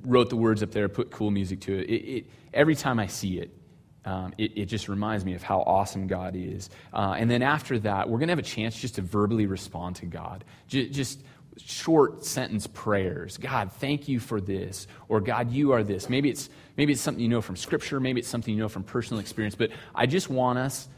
wrote 0.03 0.29
the 0.29 0.35
words 0.35 0.65
up 0.65 0.73
there, 0.73 0.89
put 0.89 1.13
cool 1.13 1.31
music 1.31 1.61
to 1.61 1.79
it. 1.79 1.89
it, 1.89 2.17
it 2.17 2.27
every 2.53 2.75
time 2.75 2.99
I 2.99 3.07
see 3.07 3.39
it, 3.39 3.57
um, 4.05 4.35
it, 4.39 4.59
it, 4.59 4.67
just 4.67 4.89
reminds 4.89 5.25
me 5.25 5.35
of 5.35 5.43
how 5.45 5.61
awesome 5.61 6.09
God 6.09 6.35
is. 6.35 6.69
Uh, 6.93 7.15
and 7.17 7.31
then 7.31 7.43
after 7.43 7.79
that, 7.81 8.09
we're 8.09 8.19
going 8.19 8.27
to 8.27 8.33
have 8.33 8.39
a 8.41 8.43
chance 8.43 8.75
just 8.75 8.97
to 8.97 9.03
verbally 9.03 9.47
respond 9.47 9.97
to 9.97 10.07
God. 10.07 10.43
J- 10.67 10.89
just 10.89 11.23
short 11.59 12.25
sentence 12.25 12.67
prayers. 12.67 13.37
God, 13.37 13.73
thank 13.73 14.09
you 14.09 14.21
for 14.21 14.41
this. 14.41 14.87
Or 15.09 15.21
God, 15.21 15.51
you 15.51 15.73
are 15.73 15.83
this. 15.83 16.09
Maybe 16.09 16.31
it's, 16.31 16.49
maybe 16.77 16.93
it's 16.93 17.03
something 17.03 17.23
you 17.23 17.29
know 17.29 17.43
from 17.43 17.57
Scripture. 17.57 18.01
Maybe 18.01 18.21
it's 18.21 18.29
something 18.29 18.55
you 18.55 18.61
know 18.61 18.69
from 18.69 18.85
personal 18.85 19.21
experience. 19.21 19.55
But 19.55 19.71
I 19.95 20.07
just 20.07 20.29
want 20.29 20.59
us 20.59 20.89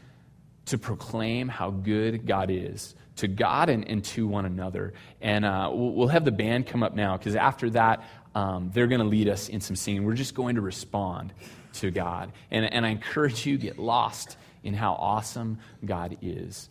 to 0.65 0.77
proclaim 0.77 1.47
how 1.47 1.71
good 1.71 2.25
God 2.25 2.49
is 2.49 2.95
to 3.17 3.27
God 3.27 3.69
and, 3.69 3.87
and 3.87 4.03
to 4.05 4.27
one 4.27 4.45
another. 4.45 4.93
And 5.21 5.45
uh, 5.45 5.69
we'll, 5.71 6.07
have 6.07 6.25
the 6.25 6.31
band 6.31 6.67
come 6.67 6.83
up 6.83 6.95
now 6.95 7.17
because 7.17 7.35
after 7.35 7.69
that, 7.71 8.03
um, 8.35 8.71
they're 8.73 8.87
going 8.87 9.01
to 9.01 9.07
lead 9.07 9.27
us 9.27 9.49
in 9.49 9.61
some 9.61 9.75
singing. 9.75 10.03
We're 10.03 10.13
just 10.13 10.33
going 10.33 10.55
to 10.55 10.61
respond 10.61 11.33
to 11.73 11.91
God. 11.91 12.31
And, 12.49 12.65
and 12.65 12.85
I 12.85 12.89
encourage 12.89 13.45
you, 13.45 13.57
get 13.57 13.77
lost 13.77 14.37
in 14.63 14.73
how 14.73 14.93
awesome 14.93 15.59
God 15.85 16.17
is. 16.21 16.69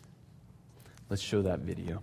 Let's 1.08 1.22
show 1.22 1.42
that 1.42 1.60
video. 1.60 2.02